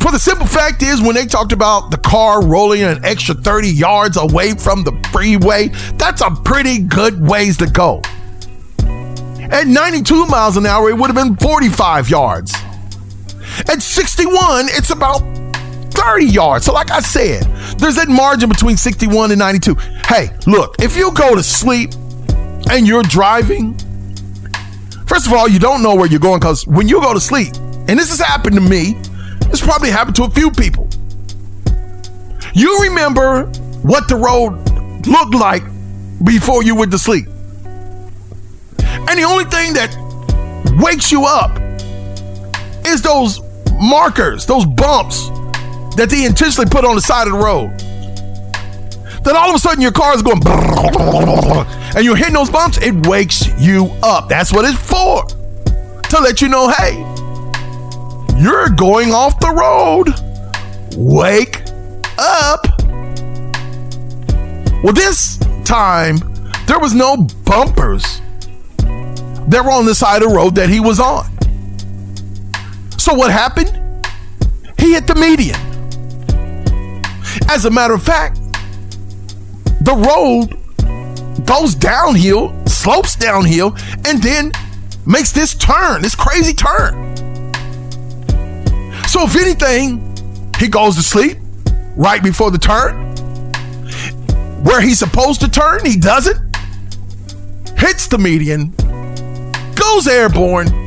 For 0.00 0.10
the 0.10 0.18
simple 0.18 0.46
fact 0.46 0.82
is, 0.82 1.00
when 1.00 1.14
they 1.14 1.26
talked 1.26 1.52
about 1.52 1.90
the 1.90 1.98
car 1.98 2.44
rolling 2.44 2.82
an 2.82 3.04
extra 3.04 3.34
30 3.34 3.68
yards 3.68 4.16
away 4.16 4.52
from 4.54 4.84
the 4.84 4.92
freeway, 5.12 5.68
that's 5.94 6.22
a 6.22 6.30
pretty 6.30 6.78
good 6.78 7.20
ways 7.26 7.56
to 7.58 7.66
go. 7.66 8.00
At 9.50 9.66
92 9.66 10.26
miles 10.26 10.56
an 10.56 10.66
hour, 10.66 10.88
it 10.88 10.96
would 10.96 11.10
have 11.10 11.16
been 11.16 11.36
45 11.36 12.08
yards. 12.08 12.54
At 13.68 13.82
61, 13.82 14.66
it's 14.70 14.90
about 14.90 15.20
30 15.92 16.26
yards. 16.26 16.64
So, 16.64 16.72
like 16.72 16.90
I 16.90 17.00
said, 17.00 17.44
there's 17.78 17.96
that 17.96 18.08
margin 18.08 18.48
between 18.48 18.76
61 18.76 19.30
and 19.30 19.38
92. 19.38 19.74
Hey, 20.06 20.30
look, 20.46 20.76
if 20.80 20.96
you 20.96 21.12
go 21.12 21.34
to 21.34 21.42
sleep 21.42 21.90
and 22.70 22.86
you're 22.86 23.02
driving, 23.02 23.74
first 25.06 25.26
of 25.26 25.32
all, 25.32 25.48
you 25.48 25.58
don't 25.58 25.82
know 25.82 25.94
where 25.94 26.06
you're 26.06 26.20
going 26.20 26.40
because 26.40 26.66
when 26.66 26.88
you 26.88 27.00
go 27.00 27.14
to 27.14 27.20
sleep, 27.20 27.54
and 27.88 27.98
this 27.98 28.08
has 28.08 28.20
happened 28.20 28.54
to 28.54 28.60
me, 28.60 28.94
this 29.50 29.60
probably 29.60 29.90
happened 29.90 30.16
to 30.16 30.24
a 30.24 30.30
few 30.30 30.50
people. 30.50 30.88
You 32.54 32.80
remember 32.82 33.44
what 33.82 34.08
the 34.08 34.16
road 34.16 35.06
looked 35.06 35.34
like 35.34 35.62
before 36.24 36.62
you 36.62 36.74
went 36.74 36.92
to 36.92 36.98
sleep. 36.98 37.26
And 39.08 39.18
the 39.18 39.24
only 39.24 39.44
thing 39.44 39.72
that 39.74 39.96
wakes 40.78 41.10
you 41.10 41.24
up 41.24 41.58
is 42.86 43.02
those 43.02 43.40
markers, 43.72 44.46
those 44.46 44.66
bumps 44.66 45.28
that 45.96 46.08
they 46.10 46.24
intentionally 46.24 46.68
put 46.68 46.84
on 46.84 46.94
the 46.94 47.02
side 47.02 47.26
of 47.26 47.34
the 47.34 47.38
road. 47.38 47.78
Then 49.24 49.36
all 49.36 49.50
of 49.50 49.54
a 49.54 49.58
sudden 49.58 49.80
your 49.80 49.92
car 49.92 50.14
is 50.14 50.22
going 50.22 50.40
and 50.46 52.04
you're 52.04 52.16
hitting 52.16 52.34
those 52.34 52.50
bumps, 52.50 52.78
it 52.78 53.06
wakes 53.06 53.48
you 53.60 53.86
up. 54.02 54.28
That's 54.28 54.52
what 54.52 54.64
it's 54.64 54.78
for. 54.78 55.24
To 56.10 56.20
let 56.20 56.40
you 56.40 56.48
know, 56.48 56.68
hey, 56.68 56.98
you're 58.38 58.68
going 58.70 59.12
off 59.12 59.38
the 59.38 59.50
road. 59.50 60.08
Wake 60.96 61.62
up. 62.18 62.66
Well, 64.82 64.92
this 64.92 65.38
time 65.64 66.16
there 66.66 66.80
was 66.80 66.94
no 66.94 67.16
bumpers. 67.44 68.20
They 68.78 69.60
were 69.60 69.70
on 69.70 69.86
the 69.86 69.94
side 69.94 70.22
of 70.22 70.30
the 70.30 70.34
road 70.34 70.56
that 70.56 70.68
he 70.68 70.80
was 70.80 70.98
on. 70.98 71.31
So 73.02 73.14
what 73.14 73.32
happened? 73.32 73.68
He 74.78 74.92
hit 74.92 75.08
the 75.08 75.16
median. 75.16 75.58
As 77.50 77.64
a 77.64 77.70
matter 77.70 77.94
of 77.94 78.02
fact, 78.04 78.36
the 79.80 79.92
road 79.92 80.56
goes 81.44 81.74
downhill, 81.74 82.54
slopes 82.64 83.16
downhill, 83.16 83.74
and 84.06 84.22
then 84.22 84.52
makes 85.04 85.32
this 85.32 85.52
turn, 85.52 86.02
this 86.02 86.14
crazy 86.14 86.54
turn. 86.54 87.16
So, 89.08 89.24
if 89.24 89.34
anything, 89.34 90.16
he 90.60 90.68
goes 90.68 90.94
to 90.94 91.02
sleep 91.02 91.38
right 91.96 92.22
before 92.22 92.52
the 92.52 92.58
turn. 92.58 93.14
Where 94.62 94.80
he's 94.80 95.00
supposed 95.00 95.40
to 95.40 95.50
turn, 95.50 95.84
he 95.84 95.96
doesn't. 95.96 96.38
Hits 97.76 98.06
the 98.06 98.18
median, 98.18 98.70
goes 99.74 100.06
airborne, 100.06 100.81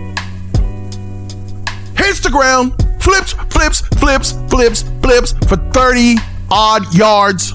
hits 1.98 2.20
the 2.20 2.30
ground, 2.30 2.74
flips, 3.02 3.34
flips, 3.34 3.82
flips, 4.00 4.32
flips, 4.50 4.84
flips 5.02 5.34
for 5.48 5.58
30 5.72 6.16
odd 6.52 6.94
yards. 6.94 7.54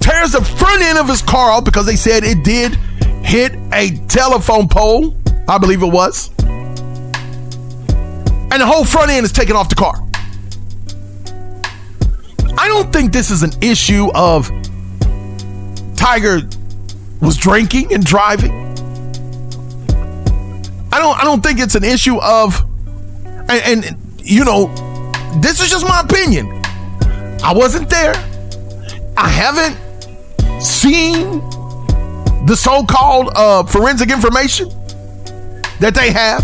Tears 0.00 0.32
the 0.32 0.42
front 0.58 0.82
end 0.82 0.98
of 0.98 1.08
his 1.08 1.22
car 1.22 1.50
off 1.52 1.64
because 1.64 1.86
they 1.86 1.96
said 1.96 2.24
it 2.24 2.44
did 2.44 2.74
hit 3.24 3.52
a 3.72 3.96
telephone 4.08 4.68
pole, 4.68 5.16
I 5.48 5.58
believe 5.58 5.82
it 5.82 5.92
was. 5.92 6.30
And 8.52 8.60
the 8.60 8.66
whole 8.66 8.84
front 8.84 9.10
end 9.10 9.24
is 9.24 9.32
taken 9.32 9.56
off 9.56 9.68
the 9.68 9.74
car. 9.74 9.94
I 12.58 12.68
don't 12.68 12.92
think 12.92 13.12
this 13.12 13.30
is 13.30 13.42
an 13.42 13.52
issue 13.62 14.10
of 14.14 14.50
Tiger 15.96 16.42
was 17.20 17.36
drinking 17.36 17.94
and 17.94 18.04
driving. 18.04 18.61
I 20.92 20.98
don't 20.98 21.18
I 21.18 21.24
don't 21.24 21.42
think 21.42 21.58
it's 21.58 21.74
an 21.74 21.84
issue 21.84 22.20
of 22.20 22.62
and, 23.48 23.84
and 23.84 24.20
you 24.22 24.44
know, 24.44 24.66
this 25.40 25.60
is 25.60 25.70
just 25.70 25.84
my 25.86 26.00
opinion. 26.00 26.62
I 27.42 27.52
wasn't 27.54 27.88
there. 27.90 28.14
I 29.16 29.28
haven't 29.28 30.62
seen 30.62 31.40
the 32.46 32.56
so-called 32.56 33.30
uh, 33.34 33.64
forensic 33.64 34.10
information 34.10 34.68
that 35.80 35.94
they 35.94 36.12
have. 36.12 36.42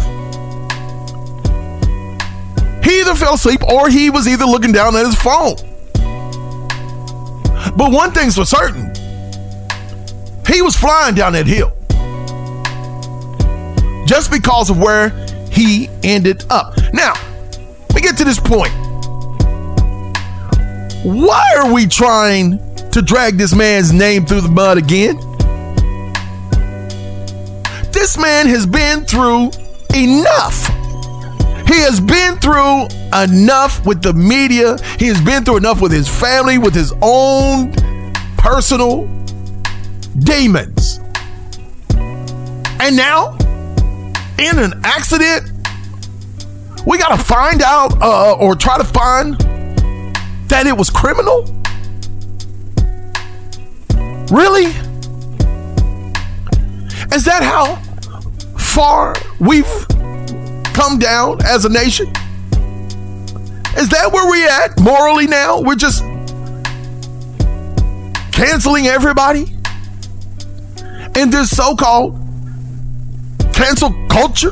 He 2.84 3.00
either 3.00 3.14
fell 3.14 3.34
asleep 3.34 3.62
or 3.62 3.88
he 3.88 4.10
was 4.10 4.26
either 4.26 4.44
looking 4.44 4.72
down 4.72 4.96
at 4.96 5.06
his 5.06 5.14
phone. 5.14 5.56
But 7.76 7.92
one 7.92 8.12
thing's 8.12 8.34
for 8.34 8.44
certain. 8.44 8.92
He 10.46 10.62
was 10.62 10.74
flying 10.74 11.14
down 11.14 11.34
that 11.34 11.46
hill. 11.46 11.77
Just 14.08 14.30
because 14.30 14.70
of 14.70 14.78
where 14.78 15.10
he 15.50 15.90
ended 16.02 16.42
up. 16.48 16.78
Now, 16.94 17.12
let 17.52 17.94
me 17.94 18.00
get 18.00 18.16
to 18.16 18.24
this 18.24 18.40
point. 18.40 18.72
Why 21.04 21.44
are 21.58 21.70
we 21.70 21.86
trying 21.86 22.58
to 22.90 23.02
drag 23.02 23.36
this 23.36 23.54
man's 23.54 23.92
name 23.92 24.24
through 24.24 24.40
the 24.40 24.48
mud 24.48 24.78
again? 24.78 25.16
This 27.92 28.16
man 28.16 28.46
has 28.46 28.64
been 28.64 29.04
through 29.04 29.50
enough. 29.94 30.68
He 31.68 31.78
has 31.82 32.00
been 32.00 32.38
through 32.38 32.86
enough 33.12 33.84
with 33.84 34.00
the 34.00 34.14
media. 34.14 34.78
He 34.98 35.08
has 35.08 35.20
been 35.20 35.44
through 35.44 35.58
enough 35.58 35.82
with 35.82 35.92
his 35.92 36.08
family, 36.08 36.56
with 36.56 36.74
his 36.74 36.94
own 37.02 37.74
personal 38.38 39.06
demons. 40.18 40.98
And 42.80 42.96
now, 42.96 43.37
in 44.38 44.58
an 44.58 44.80
accident, 44.84 45.50
we 46.86 46.96
got 46.96 47.16
to 47.16 47.22
find 47.22 47.60
out 47.60 48.00
uh, 48.00 48.34
or 48.34 48.54
try 48.54 48.78
to 48.78 48.84
find 48.84 49.38
that 50.48 50.66
it 50.66 50.76
was 50.76 50.90
criminal? 50.90 51.42
Really? 54.30 54.66
Is 57.14 57.24
that 57.24 57.42
how 57.42 57.76
far 58.56 59.14
we've 59.40 59.86
come 60.72 60.98
down 60.98 61.44
as 61.44 61.64
a 61.64 61.68
nation? 61.68 62.06
Is 63.76 63.88
that 63.90 64.10
where 64.12 64.28
we're 64.28 64.48
at 64.48 64.80
morally 64.80 65.26
now? 65.26 65.60
We're 65.60 65.74
just 65.74 66.02
canceling 68.32 68.86
everybody 68.86 69.46
in 71.16 71.30
this 71.30 71.54
so 71.56 71.74
called 71.74 72.27
cancel 73.58 73.90
culture? 74.08 74.50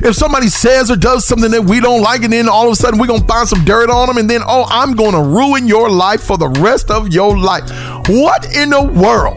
If 0.00 0.16
somebody 0.16 0.48
says 0.48 0.90
or 0.90 0.96
does 0.96 1.24
something 1.24 1.50
that 1.52 1.62
we 1.62 1.80
don't 1.80 2.02
like, 2.02 2.24
and 2.24 2.32
then 2.32 2.48
all 2.48 2.66
of 2.66 2.72
a 2.72 2.76
sudden 2.76 2.98
we're 2.98 3.06
to 3.20 3.26
find 3.26 3.48
some 3.48 3.64
dirt 3.64 3.88
on 3.88 4.08
them, 4.08 4.18
and 4.18 4.28
then, 4.28 4.42
oh, 4.44 4.66
I'm 4.68 4.94
to 5.12 5.22
ruin 5.22 5.66
your 5.66 5.88
life 5.88 6.22
for 6.22 6.36
the 6.36 6.48
rest 6.48 6.90
of 6.90 7.12
your 7.12 7.38
life. 7.38 7.70
What 8.08 8.54
in 8.54 8.70
the 8.70 8.82
world? 8.82 9.36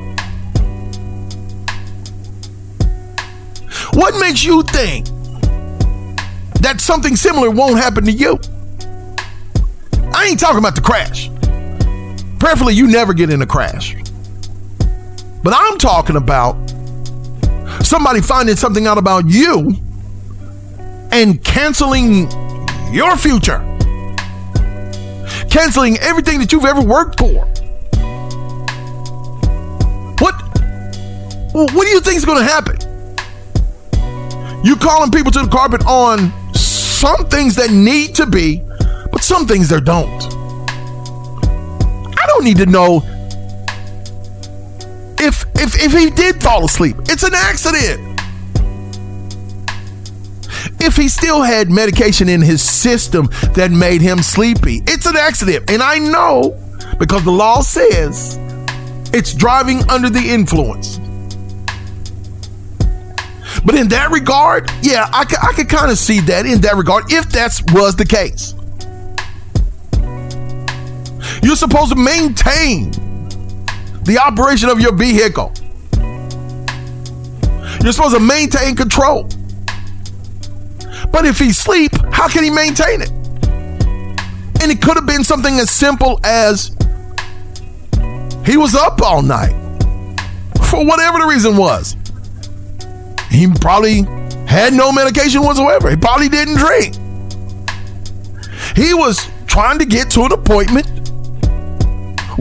What 3.93 4.19
makes 4.19 4.43
you 4.43 4.63
think 4.63 5.05
that 6.61 6.79
something 6.79 7.15
similar 7.15 7.51
won't 7.51 7.77
happen 7.77 8.05
to 8.05 8.11
you? 8.11 8.39
I 10.13 10.27
ain't 10.27 10.39
talking 10.39 10.59
about 10.59 10.75
the 10.75 10.81
crash. 10.81 11.29
Preferably, 12.39 12.73
you 12.73 12.87
never 12.87 13.13
get 13.13 13.29
in 13.29 13.41
a 13.41 13.45
crash. 13.45 13.95
But 15.43 15.53
I'm 15.55 15.77
talking 15.77 16.15
about 16.15 16.70
somebody 17.83 18.21
finding 18.21 18.55
something 18.55 18.87
out 18.87 18.97
about 18.97 19.25
you 19.27 19.73
and 21.11 21.43
canceling 21.43 22.29
your 22.91 23.17
future, 23.17 23.59
canceling 25.49 25.97
everything 25.97 26.39
that 26.39 26.51
you've 26.51 26.65
ever 26.65 26.81
worked 26.81 27.19
for. 27.19 27.45
What? 30.19 30.35
What 31.53 31.85
do 31.85 31.89
you 31.89 31.99
think 31.99 32.17
is 32.17 32.25
going 32.25 32.39
to 32.39 32.45
happen? 32.45 32.77
You 34.63 34.75
calling 34.75 35.11
people 35.11 35.31
to 35.31 35.41
the 35.41 35.49
carpet 35.49 35.85
on 35.85 36.31
some 36.55 37.27
things 37.27 37.55
that 37.55 37.71
need 37.71 38.15
to 38.15 38.25
be, 38.25 38.61
but 39.11 39.23
some 39.23 39.47
things 39.47 39.67
there 39.67 39.81
don't. 39.81 40.23
I 41.43 42.25
don't 42.27 42.43
need 42.43 42.57
to 42.57 42.65
know 42.67 43.01
if 45.21 45.45
if 45.55 45.75
if 45.79 45.93
he 45.93 46.09
did 46.09 46.41
fall 46.41 46.65
asleep. 46.65 46.95
It's 47.07 47.23
an 47.23 47.35
accident. 47.35 48.09
If 50.79 50.95
he 50.95 51.07
still 51.07 51.43
had 51.43 51.69
medication 51.69 52.27
in 52.27 52.41
his 52.41 52.61
system 52.61 53.27
that 53.53 53.69
made 53.71 54.01
him 54.01 54.19
sleepy, 54.19 54.81
it's 54.87 55.05
an 55.05 55.15
accident. 55.15 55.69
And 55.69 55.81
I 55.81 55.99
know 55.99 56.57
because 56.97 57.23
the 57.23 57.31
law 57.31 57.61
says 57.61 58.39
it's 59.13 59.33
driving 59.33 59.87
under 59.89 60.09
the 60.09 60.19
influence. 60.19 60.97
But 63.63 63.75
in 63.75 63.89
that 63.89 64.09
regard, 64.11 64.71
yeah, 64.81 65.07
I 65.11 65.21
I 65.41 65.53
could 65.53 65.69
kind 65.69 65.91
of 65.91 65.99
see 65.99 66.19
that 66.21 66.47
in 66.47 66.61
that 66.61 66.75
regard 66.75 67.11
if 67.11 67.29
that 67.29 67.61
was 67.73 67.95
the 67.95 68.05
case. 68.05 68.55
You're 71.43 71.55
supposed 71.55 71.91
to 71.91 71.95
maintain 71.95 73.10
the 74.03 74.19
operation 74.23 74.69
of 74.69 74.79
your 74.79 74.93
vehicle. 74.93 75.53
You're 77.83 77.93
supposed 77.93 78.15
to 78.15 78.19
maintain 78.19 78.75
control. 78.75 79.23
But 81.11 81.25
if 81.25 81.39
he's 81.39 81.57
asleep, 81.57 81.91
how 82.11 82.27
can 82.27 82.43
he 82.43 82.49
maintain 82.49 83.01
it? 83.01 83.11
And 84.61 84.71
it 84.71 84.81
could 84.81 84.95
have 84.95 85.07
been 85.07 85.23
something 85.23 85.59
as 85.59 85.71
simple 85.71 86.19
as 86.23 86.75
he 88.45 88.57
was 88.57 88.75
up 88.75 89.01
all 89.01 89.21
night 89.21 89.53
for 90.69 90.85
whatever 90.85 91.19
the 91.19 91.25
reason 91.27 91.57
was. 91.57 91.95
He 93.29 93.47
probably 93.59 94.03
had 94.45 94.73
no 94.73 94.91
medication 94.91 95.41
whatsoever. 95.41 95.89
He 95.89 95.95
probably 95.95 96.29
didn't 96.29 96.57
drink. 96.57 96.95
He 98.75 98.93
was 98.93 99.27
trying 99.47 99.79
to 99.79 99.85
get 99.85 100.09
to 100.11 100.23
an 100.23 100.31
appointment 100.31 101.00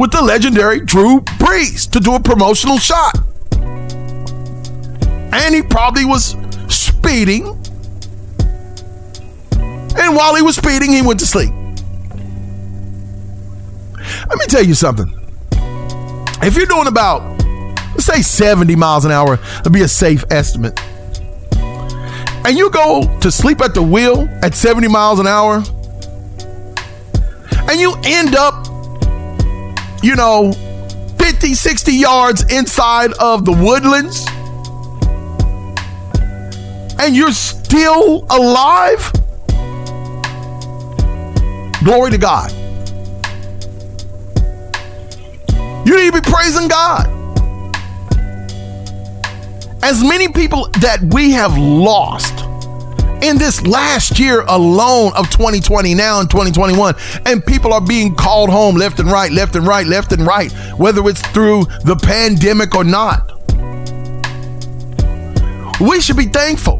with 0.01 0.13
the 0.13 0.23
legendary 0.23 0.81
Drew 0.81 1.21
Brees 1.21 1.89
to 1.91 2.01
do 2.01 2.15
a 2.15 2.21
promotional 2.21 2.79
shot. 2.79 3.19
And 3.53 5.55
he 5.55 5.61
probably 5.61 6.07
was 6.07 6.35
speeding. 6.69 7.49
And 9.53 10.17
while 10.17 10.35
he 10.35 10.41
was 10.41 10.57
speeding, 10.57 10.91
he 10.91 11.03
went 11.03 11.21
to 11.21 11.27
sleep. 11.27 11.51
Let 14.27 14.39
me 14.39 14.47
tell 14.47 14.65
you 14.65 14.73
something. 14.73 15.15
If 16.43 16.57
you're 16.57 16.65
doing 16.65 16.87
about, 16.87 17.21
let's 17.91 18.07
say 18.07 18.23
70 18.23 18.75
miles 18.77 19.05
an 19.05 19.11
hour, 19.11 19.37
that'd 19.37 19.71
be 19.71 19.83
a 19.83 19.89
safe 19.89 20.25
estimate. 20.31 20.81
And 21.53 22.57
you 22.57 22.71
go 22.71 23.19
to 23.21 23.31
sleep 23.31 23.61
at 23.61 23.75
the 23.75 23.83
wheel 23.83 24.27
at 24.41 24.55
70 24.55 24.89
miles 24.89 25.21
an 25.21 25.27
hour, 25.27 25.63
and 27.69 27.79
you 27.79 27.95
end 28.03 28.35
up, 28.35 28.70
you 30.03 30.17
know, 30.17 30.53
50, 31.19 31.55
60 31.55 31.93
yards 31.93 32.43
inside 32.53 33.13
of 33.15 33.45
the 33.45 33.53
woodlands, 33.53 34.27
and 36.99 37.15
you're 37.15 37.33
still 37.33 38.27
alive, 38.31 39.13
glory 41.85 42.11
to 42.11 42.19
God. 42.19 42.51
You 45.87 45.97
need 45.97 46.13
to 46.13 46.21
be 46.21 46.31
praising 46.31 46.69
God. 46.69 47.07
As 49.83 50.03
many 50.03 50.29
people 50.29 50.69
that 50.81 50.99
we 51.13 51.33
have 51.33 51.57
lost 51.57 52.45
in 53.23 53.39
this 53.39 53.66
last 53.66 54.18
year 54.18 54.43
alone 54.49 55.12
of 55.16 55.29
2020 55.31 55.95
now 55.95 56.21
in 56.21 56.29
2021 56.29 56.95
and 57.27 57.45
people 57.45 57.73
are 57.73 57.81
being 57.81 58.14
called 58.14 58.51
home 58.51 58.77
left 58.77 58.99
and 58.99 59.11
right 59.11 59.33
left 59.33 59.57
and 59.57 59.66
right 59.66 59.87
left 59.87 60.12
and 60.12 60.27
right 60.27 60.53
whether 60.79 61.07
it's 61.09 61.23
through 61.29 61.64
the 61.85 61.97
pandemic 62.03 62.75
or 62.75 62.85
not 62.85 63.33
we 65.81 66.01
should 66.01 66.16
be 66.16 66.27
thankful 66.27 66.79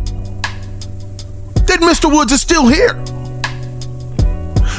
that 1.67 1.79
Mr. 1.81 2.13
Woods 2.13 2.33
is 2.33 2.41
still 2.41 2.67
here 2.67 2.95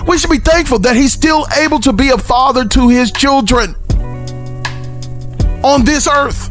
we 0.07 0.17
should 0.17 0.31
be 0.31 0.39
thankful 0.39 0.79
that 0.79 0.95
he's 0.95 1.13
still 1.13 1.45
able 1.57 1.79
to 1.79 1.93
be 1.93 2.09
a 2.09 2.17
father 2.17 2.65
to 2.65 2.89
his 2.89 3.11
children 3.11 3.75
on 5.63 5.85
this 5.85 6.07
earth. 6.07 6.49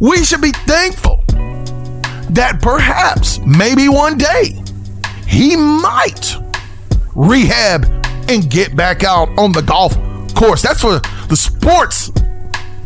We 0.00 0.24
should 0.24 0.40
be 0.40 0.52
thankful 0.52 1.19
that 2.34 2.60
perhaps, 2.60 3.38
maybe 3.40 3.88
one 3.88 4.16
day, 4.18 4.62
he 5.26 5.56
might 5.56 6.36
rehab 7.14 7.84
and 8.28 8.48
get 8.50 8.76
back 8.76 9.04
out 9.04 9.28
on 9.38 9.52
the 9.52 9.62
golf 9.62 9.94
course. 10.34 10.62
That's 10.62 10.80
for 10.80 11.00
the 11.28 11.36
sports 11.36 12.10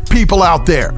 people 0.09 0.43
out 0.43 0.65
there. 0.65 0.91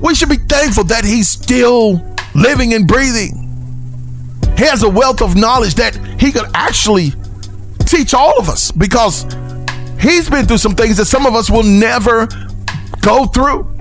We 0.00 0.14
should 0.14 0.28
be 0.28 0.36
thankful 0.36 0.84
that 0.84 1.04
he's 1.04 1.28
still 1.28 2.02
living 2.34 2.74
and 2.74 2.86
breathing. 2.86 3.40
He 4.56 4.64
has 4.64 4.82
a 4.82 4.88
wealth 4.88 5.22
of 5.22 5.36
knowledge 5.36 5.74
that 5.74 5.96
he 6.20 6.30
could 6.32 6.46
actually 6.54 7.12
teach 7.86 8.14
all 8.14 8.38
of 8.38 8.48
us 8.48 8.70
because 8.70 9.24
He's 10.04 10.28
been 10.28 10.44
through 10.44 10.58
some 10.58 10.74
things 10.74 10.98
that 10.98 11.06
some 11.06 11.24
of 11.24 11.34
us 11.34 11.50
will 11.50 11.62
never 11.62 12.28
go 13.00 13.24
through. 13.24 13.73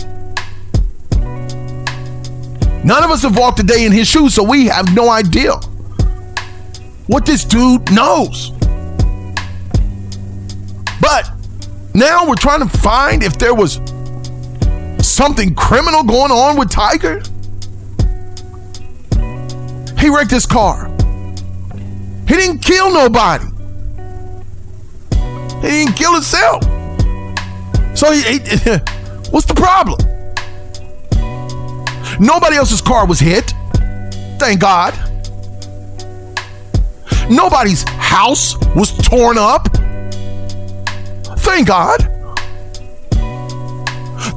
None 2.83 3.03
of 3.03 3.11
us 3.11 3.21
have 3.23 3.37
walked 3.37 3.59
a 3.59 3.63
day 3.63 3.85
in 3.85 3.91
his 3.91 4.07
shoes, 4.07 4.33
so 4.33 4.43
we 4.43 4.65
have 4.65 4.93
no 4.93 5.09
idea 5.09 5.53
what 7.07 7.25
this 7.25 7.45
dude 7.45 7.91
knows. 7.91 8.51
But 10.99 11.29
now 11.93 12.27
we're 12.27 12.35
trying 12.35 12.67
to 12.67 12.77
find 12.77 13.23
if 13.23 13.37
there 13.37 13.53
was 13.53 13.79
something 14.99 15.55
criminal 15.55 16.03
going 16.03 16.31
on 16.31 16.57
with 16.57 16.69
Tiger. 16.69 17.21
He 19.99 20.09
wrecked 20.09 20.31
his 20.31 20.45
car. 20.45 20.89
He 22.27 22.35
didn't 22.35 22.59
kill 22.59 22.91
nobody. 22.93 23.45
He 25.61 25.69
didn't 25.69 25.93
kill 25.95 26.13
himself. 26.13 26.63
So 27.97 28.11
he, 28.11 28.21
he, 28.21 28.39
what's 29.29 29.45
the 29.45 29.53
problem? 29.55 30.12
Nobody 32.19 32.55
else's 32.55 32.81
car 32.81 33.05
was 33.05 33.19
hit. 33.19 33.53
Thank 34.39 34.59
God. 34.59 34.93
Nobody's 37.29 37.83
house 37.83 38.57
was 38.75 38.91
torn 38.97 39.37
up. 39.37 39.67
Thank 41.39 41.67
God. 41.67 42.01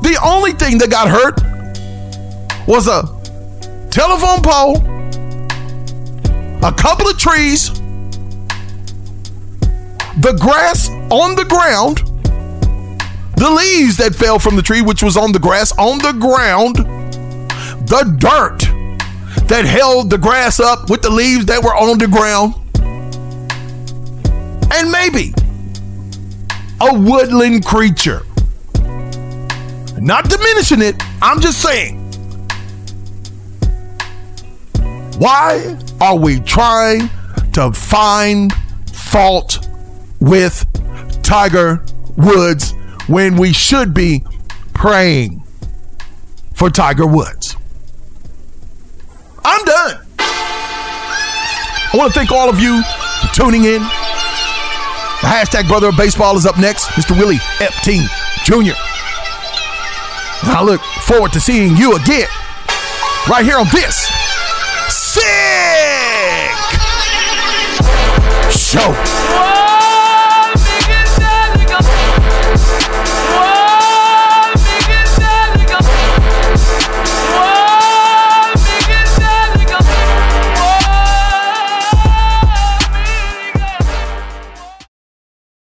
The 0.03 0.18
only 0.22 0.53
thing 0.53 0.79
that 0.79 0.91
got 0.91 1.09
hurt 1.09 1.41
was 2.66 2.87
a 2.89 3.03
telephone 3.91 4.43
pole, 4.43 4.77
a 6.64 6.72
couple 6.72 7.09
of 7.09 7.18
trees, 7.18 7.72
the 10.20 10.33
grass 10.41 10.89
on 11.11 11.35
the 11.35 11.45
ground, 11.45 11.99
the 13.37 13.51
leaves 13.51 13.97
that 13.99 14.14
fell 14.14 14.39
from 14.39 14.57
the 14.57 14.62
tree, 14.62 14.81
which 14.81 15.03
was 15.03 15.16
on 15.16 15.33
the 15.33 15.39
grass 15.39 15.72
on 15.79 15.99
the 15.99 16.12
ground, 16.12 16.79
the 17.87 18.16
dirt 18.18 18.61
that 19.49 19.64
held 19.64 20.11
the 20.11 20.18
grass 20.18 20.61
up 20.61 20.91
with 20.91 21.03
the 21.03 21.11
leaves 21.11 21.47
that 21.47 21.62
were 21.62 21.74
on 21.74 21.99
the 21.99 22.09
ground, 22.09 22.55
and 24.72 24.91
maybe 24.91 25.32
a 26.80 26.99
woodland 26.99 27.64
creature. 27.64 28.22
Not 29.99 30.28
diminishing 30.28 30.82
it, 30.82 30.97
I'm 31.22 31.41
just 31.41 31.62
saying. 31.62 32.03
Why 35.18 35.78
are 36.01 36.18
we 36.18 36.41
trying 36.41 37.09
to 37.55 37.72
find 37.72 38.53
fault 38.93 39.66
with 40.20 40.66
Tiger 41.22 41.84
Woods 42.16 42.72
when 43.07 43.37
we 43.37 43.53
should 43.53 43.95
be 43.95 44.24
praying 44.74 45.43
for 46.53 46.70
Tiger 46.70 47.07
Woods. 47.07 47.57
I'm 49.49 49.64
done. 49.64 50.01
I 50.18 51.94
want 51.94 52.12
to 52.12 52.18
thank 52.18 52.32
all 52.32 52.49
of 52.49 52.59
you 52.59 52.82
for 53.22 53.32
tuning 53.32 53.62
in. 53.62 53.80
The 55.22 55.28
hashtag 55.30 55.68
brother 55.68 55.90
of 55.90 55.97
baseball 55.97 56.36
is 56.36 56.47
up 56.47 56.59
next, 56.59 56.86
Mr. 56.99 57.16
Willie 57.16 57.38
Epting 57.59 58.03
Jr. 58.42 58.74
I 60.51 60.62
look 60.64 60.80
forward 60.80 61.32
to 61.34 61.40
seeing 61.40 61.76
you 61.76 61.94
again 61.94 62.26
right 63.28 63.44
here 63.44 63.59
on 63.59 63.66
this 63.72 64.11
sick 64.90 65.22
show. 68.51 69.26